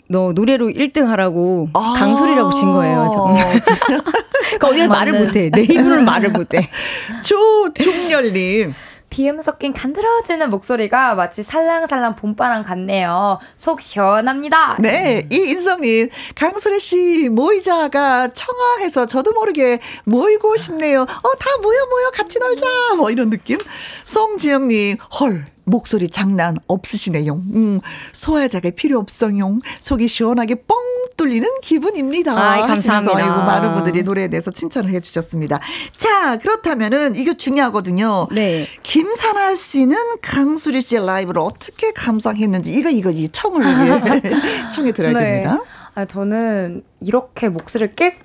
[0.09, 1.95] 너 노래로 1등 하라고 아.
[1.99, 3.11] 강소리라고 진 거예요.
[3.12, 3.24] 저.
[4.59, 5.12] 그러니까 어디가 말을.
[5.24, 5.51] 못해.
[5.51, 6.68] 내 입으로는 말을 못해.
[7.22, 8.72] 조종렬님,
[9.16, 13.38] 비음 섞인 간드러지는 목소리가 마치 살랑살랑 봄바람 같네요.
[13.56, 14.76] 속 시원합니다.
[14.78, 21.00] 네, 이인성님, 강소리 씨 모이자가 청아해서 저도 모르게 모이고 싶네요.
[21.00, 22.66] 어, 다 모여 모여 같이 놀자.
[22.98, 23.56] 뭐 이런 느낌.
[24.04, 25.46] 송지영님, 헐.
[25.68, 27.34] 목소리 장난 없으시네요.
[27.34, 27.80] 음,
[28.12, 29.58] 소화자가 필요 없어요.
[29.80, 30.76] 속이 시원하게 뻥
[31.16, 32.32] 뚫리는 기분입니다.
[32.32, 33.34] 아이, 하시면서 감사합니다.
[33.34, 35.58] 아이고, 많은 분들이 노래에 대해서 칭찬을 해주셨습니다.
[35.96, 38.28] 자, 그렇다면은 이거 중요하거든요.
[38.32, 38.66] 네.
[38.82, 44.00] 김사나 씨는 강수리 씨의 라이브를 어떻게 감상했는지 이거 이거 이 청을 위해
[44.74, 45.60] 청해 들어야 됩니다.
[45.94, 48.18] 아, 저는 이렇게 목소리를 깨,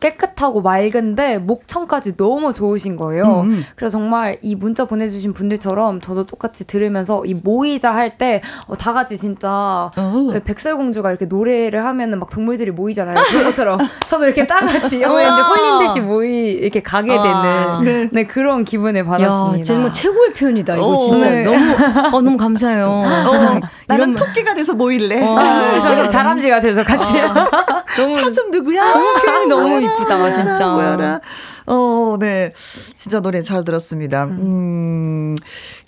[0.00, 3.40] 깨끗하고 맑은데 목청까지 너무 좋으신 거예요.
[3.40, 3.64] 음, 음.
[3.74, 9.18] 그래서 정말 이 문자 보내주신 분들처럼 저도 똑같이 들으면서 이 모이자 할때 어, 다 같이
[9.18, 10.26] 진짜 어.
[10.32, 13.16] 왜 백설공주가 이렇게 노래를 하면은 막 동물들이 모이잖아요.
[13.28, 17.80] 그런 것처럼 저도 이렇게 다 같이 영화에 이제 홀린 듯이 모이 이렇게 가게 되는 아.
[17.82, 18.08] 네.
[18.12, 18.24] 네.
[18.24, 19.64] 그런 기분을 야, 받았습니다.
[19.64, 20.76] 정말 최고의 표현이다.
[20.76, 21.42] 이거 어, 진짜 네.
[21.42, 21.58] 너무
[22.16, 22.86] 어, 너무 감사해요.
[22.86, 23.60] 어.
[23.88, 25.22] 나는 토끼가 돼서 모일래.
[25.26, 25.38] 어.
[25.38, 27.14] 아, 저는 다람쥐가 돼서 같이
[27.96, 28.94] 너무 사슴 누구야?
[29.24, 30.66] 표현이 너무 이쁘다, 진짜.
[30.68, 31.20] 뭐야라.
[31.66, 32.52] 어, 네.
[32.96, 34.24] 진짜 노래 잘 들었습니다.
[34.24, 35.34] 음,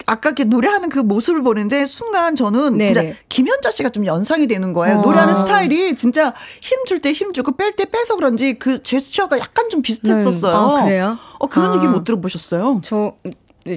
[0.06, 2.92] 아까 이렇게 노래하는 그 모습을 보는데 순간 저는 네네.
[2.94, 4.98] 진짜 김현자 씨가 좀 연상이 되는 거예요.
[4.98, 5.02] 어.
[5.02, 9.68] 노래하는 스타일이 진짜 힘 줄 때 힘 주고 뺄 때 빼서 그런지 그 제스처가 약간
[9.70, 10.56] 좀 비슷했었어요.
[10.56, 11.18] 아, 그래요?
[11.38, 11.76] 어, 그런 아.
[11.76, 12.80] 얘기 못 들어보셨어요?
[12.82, 13.14] 저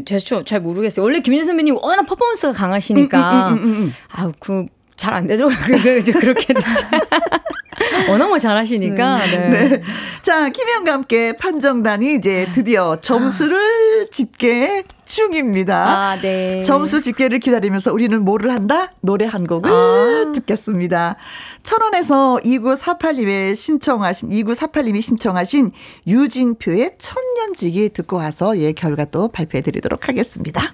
[0.06, 1.04] 제스처 잘 모르겠어요.
[1.04, 3.94] 원래 김윤 선배님 워낙 퍼포먼스가 강하시니까 음, 음, 음, 음, 음.
[4.12, 4.66] 아우 그
[4.96, 5.58] 잘 안 되더라고요.
[5.84, 6.54] 그, 그, 그렇게
[8.10, 9.18] 워낙 뭐 잘하시니까.
[9.26, 9.50] 네.
[9.50, 9.82] 네.
[10.22, 15.86] 자, 김혜영과 함께 판정단이 이제 드디어 점수를 집계 중입니다.
[15.86, 16.64] 아, 네.
[16.64, 18.94] 점수 집계를 기다리면서 우리는 뭐를 한다?
[19.02, 20.32] 노래 한 곡을 아.
[20.34, 21.16] 듣겠습니다.
[21.64, 25.72] 천원에서 2948님의 신청하신, 2948님이 신청하신
[26.08, 30.74] 유진표의 천년지기 듣고 와서 예, 결과 또 발표해 드리도록 하겠습니다.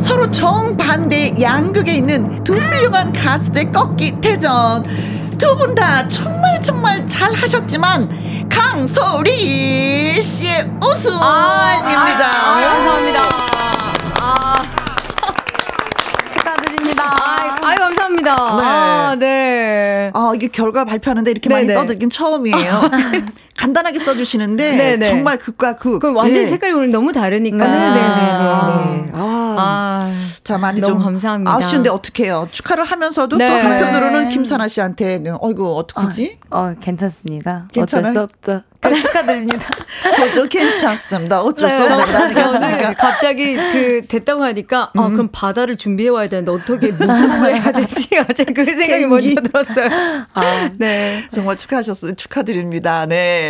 [0.00, 4.82] 서로 정반대 양극에 있는 두 훌륭한 가수들의 꺾기 대전
[5.38, 11.20] 두 분 다 정말 정말 잘 하셨지만 강소리 씨의 우승입니다.
[11.24, 13.20] 아, 감사합니다.
[14.20, 14.62] 아,
[16.32, 17.16] 축하드립니다.
[17.64, 18.36] 아유, 감사합니다.
[18.38, 20.10] 아, 네.
[20.14, 21.78] 아, 이게 결과 발표하는데 이렇게 많이 네네.
[21.78, 22.90] 떠들긴 처음이에요.
[23.60, 25.06] 간단하게 써주시는데 네네.
[25.06, 25.98] 정말 극과 극.
[25.98, 26.46] 그 완전 예.
[26.46, 27.62] 색깔이 오늘 너무 다르니까.
[27.62, 29.10] 아, 네네네네.
[29.12, 29.20] 아.
[29.22, 31.54] 아, 아, 자 많이 좀 감사합니다.
[31.54, 32.48] 아쉬운데 어떡해요.
[32.50, 33.48] 축하를 하면서도 네.
[33.48, 36.36] 또 한편으로는 김사나 씨한테 네, 어이구 어떡하지?
[36.50, 37.68] 어, 괜찮습니다.
[37.72, 38.10] 괜찮아요?
[38.10, 38.62] 어쩔 수 없죠.
[38.82, 39.66] 아, 축하드립니다.
[40.16, 41.42] 그죠 괜찮습니다.
[41.42, 42.94] 어쩔 수거 저는?
[42.94, 48.08] 갑자기 그 됐다고 하니까 아 그럼 바다를 준비해 와야 되는데 어떻게 무슨 걸 해야 되지?
[48.16, 49.06] 갑자기 그 생각이.
[49.06, 49.88] 먼저 들었어요.
[50.32, 51.24] 아, 네.
[51.30, 52.14] 정말 축하하셨어요.
[52.14, 53.04] 축하드립니다.
[53.04, 53.49] 네.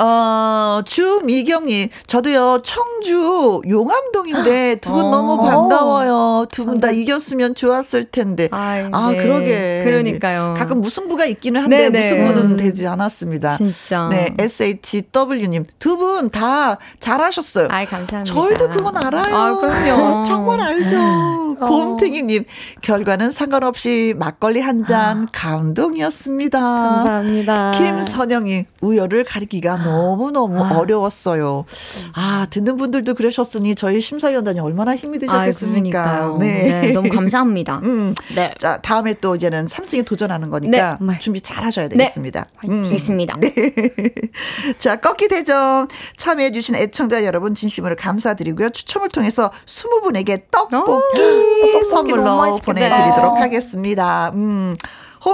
[0.00, 5.10] 어, 주미경님, 저도요, 청주 용암동인데 두분 어.
[5.10, 6.46] 너무 반가워요.
[6.52, 8.48] 두 분 다 이겼으면 좋았을 텐데.
[8.52, 9.16] 아이, 아, 네.
[9.16, 9.82] 그러게.
[9.84, 10.54] 그러니까요.
[10.56, 12.10] 가끔 무승부가 있기는 한데 네네.
[12.22, 12.56] 무승부는 음.
[12.56, 13.56] 되지 않았습니다.
[13.56, 14.08] 진짜.
[14.10, 17.68] 네, SHW님, 두 분 다 잘하셨어요.
[17.70, 18.32] 아이 감사합니다.
[18.34, 19.34] 저희도 그건 알아요.
[19.36, 20.24] 아, 그럼요.
[20.24, 20.96] 정말 알죠.
[21.60, 21.66] 어.
[21.66, 22.44] 곰탱이님,
[22.82, 26.60] 결과는 상관없이 막걸리 한 잔 감동이었습니다.
[26.60, 27.72] 감사합니다.
[27.72, 31.64] 김선영이 우열을 가리기가 너무너무 어려웠어요.
[32.14, 36.02] 아, 듣는 분들도 그러셨으니 저희 심사위원단이 얼마나 힘이 드셨겠습니까?
[36.02, 36.38] 그러니까요.
[36.38, 36.92] 네.
[36.92, 37.80] 너무 감사합니다.
[37.84, 38.14] 음.
[38.34, 38.52] 네.
[38.58, 41.18] 자, 다음에 또 이제는 삼승에 도전하는 거니까 네.
[41.18, 42.46] 준비 잘 하셔야 되겠습니다.
[42.68, 42.84] 음.
[42.84, 43.34] 있습니다.
[44.78, 48.70] 자, 꺾기 대전 참여해주신 애청자 여러분 진심으로 감사드리고요.
[48.70, 52.58] 추첨을 통해서 20분에게 떡볶이 선물로.
[52.64, 54.30] 보내드리도록 하겠습니다.
[54.34, 54.76] 음.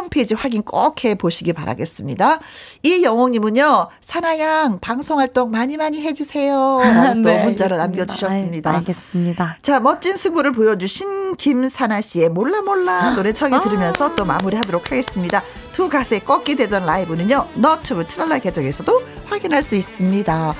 [0.01, 2.39] 홈페이지 확인 꼭 해 보시기 바라겠습니다.
[2.83, 6.81] 이영옥님은요, 사나양 방송활동 많이 많이 해주세요.
[7.23, 8.05] 또 네, 문자를 알겠습니다.
[8.05, 8.71] 남겨주셨습니다.
[8.73, 9.57] 네, 알겠습니다.
[9.63, 15.43] 자, 멋진 승부를 보여주신 김사나 씨의 몰라 몰라 노래 청해 들으면서 또 마무리하도록 하겠습니다.
[15.73, 20.55] 두 가수의 꺾기 대전 라이브는요, 너튜브 트랄라 계정에서도 확인할 수 있습니다.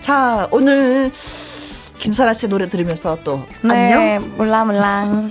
[0.00, 1.10] 자, 오늘
[1.98, 4.00] 김사나 씨 노래 들으면서 또 안녕.
[4.00, 5.30] 네, 몰랑몰랑.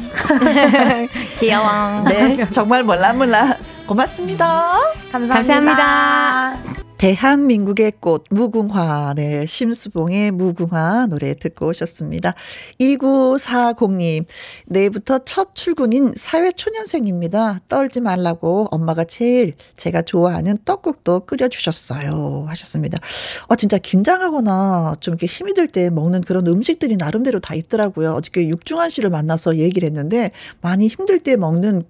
[1.39, 2.03] 귀여워.
[2.07, 3.55] 네, 정말 몰라 몰라
[3.88, 4.78] 고맙습니다.
[5.11, 6.87] 감사합니다.
[6.98, 12.34] 대한민국의 꽃 무궁화 네 심수봉의 무궁화 노래 듣고 오셨습니다.
[12.80, 14.26] 2940님
[14.66, 17.62] 내일부터 첫 출근인 사회초년생입니다.
[17.68, 23.00] 떨지 말라고 엄마가 제일 제가 좋아하는 떡국도 끓여주셨어요 하셨습니다.
[23.48, 28.14] 아 진짜 긴장하거나 좀 이렇게 힘이 들 때 먹는 그런 음식들이 나름대로 다 있더라고요.
[28.14, 30.32] 어저께 육중한 씨를 만나서 얘기를 했는데
[30.62, 31.84] 많이 힘들 때 먹는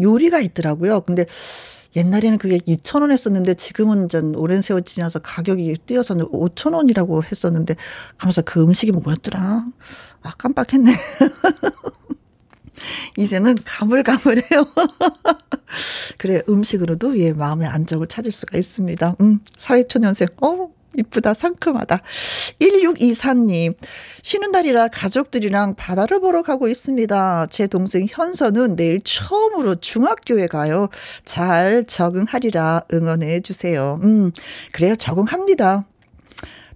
[0.00, 1.02] 요리가 있더라고요.
[1.02, 1.26] 근데
[1.96, 7.76] 옛날에는 그게 2,000원 했었는데 지금은 전 오랜 세월 지나서 가격이 뛰어서는 5,000원이라고 했었는데
[8.18, 9.66] 가면서 그 음식이 뭐였더라?
[10.22, 10.92] 아, 깜빡했네.
[13.18, 14.66] 이제는 가물가물해요.
[16.18, 19.16] 그래, 음식으로도 예, 마음의 안정을 찾을 수가 있습니다.
[19.20, 20.28] 음, 사회초년생.
[20.40, 20.68] 어
[20.98, 22.00] 이쁘다, 상큼하다.
[22.60, 23.74] 1624님,
[24.22, 27.46] 쉬는 날이라 가족들이랑 바다를 보러 가고 있습니다.
[27.50, 30.88] 제 동생 현서는 내일 처음으로 중학교에 가요.
[31.24, 33.98] 잘 적응하리라 응원해 주세요.
[34.02, 34.32] 음,
[34.72, 34.94] 그래요.
[34.96, 35.86] 적응합니다.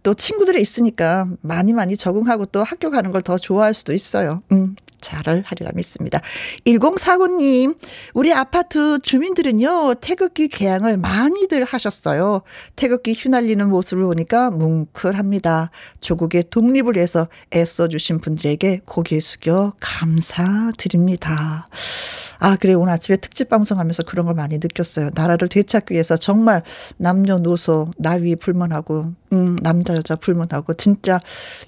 [0.03, 4.43] 또 친구들이 있으니까 많이 많이 적응하고 또 학교 가는 걸 더 좋아할 수도 있어요.
[4.53, 4.77] 음,
[5.07, 6.21] 잘을 하리라 믿습니다.
[6.67, 7.77] 1049님,
[8.13, 12.43] 우리 아파트 주민들은요, 태극기 개항을 많이들 하셨어요.
[12.75, 15.71] 태극기 휘날리는 모습을 보니까 뭉클합니다.
[16.01, 21.69] 조국의 독립을 위해서 애써주신 분들에게 고개 숙여 감사드립니다.
[22.39, 22.75] 아, 그래.
[22.75, 25.11] 오늘 아침에 특집 방송하면서 그런 걸 많이 느꼈어요.
[25.15, 26.63] 나라를 되찾기 위해서 정말
[26.99, 31.21] 남녀노소, 나위 불문하고, 음, 남자, 여자 불문하고, 진짜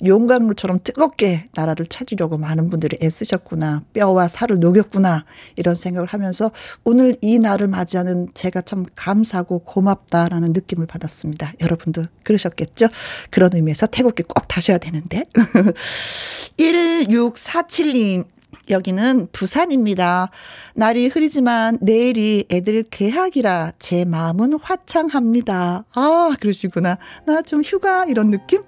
[0.05, 3.83] 용광로처럼 뜨겁게 나라를 찾으려고 많은 분들이 애쓰셨구나.
[3.93, 5.25] 뼈와 살을 녹였구나.
[5.57, 6.51] 이런 생각을 하면서
[6.85, 11.53] 오늘 이 날을 맞이하는 제가 참 감사하고 고맙다라는 느낌을 받았습니다.
[11.61, 12.89] 여러분도 그러셨겠죠?
[13.31, 15.25] 그런 의미에서 태국기 꼭 다셔야 되는데.
[16.59, 18.38] 1647님.
[18.71, 20.31] 여기는 부산입니다.
[20.75, 25.85] 날이 흐리지만 내일이 애들 개학이라 제 마음은 화창합니다.
[25.95, 26.99] 아, 그러시구나.
[27.27, 28.63] 나 좀 휴가 이런 느낌?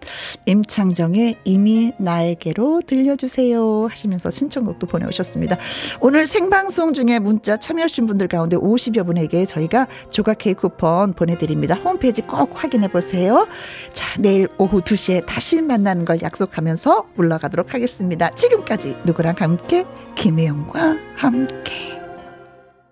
[0.47, 5.59] 임창정의 이미 나에게로 들려주세요 하시면서 신청곡도 보내오셨습니다.
[6.01, 11.75] 오늘 생방송 중에 문자 참여하신 분들 가운데 50여 분에게 저희가 조각 케이크 쿠폰 보내드립니다.
[11.75, 13.47] 홈페이지 꼭 확인해 보세요.
[13.93, 18.31] 자, 내일 오후 2시에 다시 만나는 걸 약속하면서 올라가도록 하겠습니다.
[18.35, 19.85] 지금까지 누구랑 함께
[20.15, 21.90] 김혜영과 함께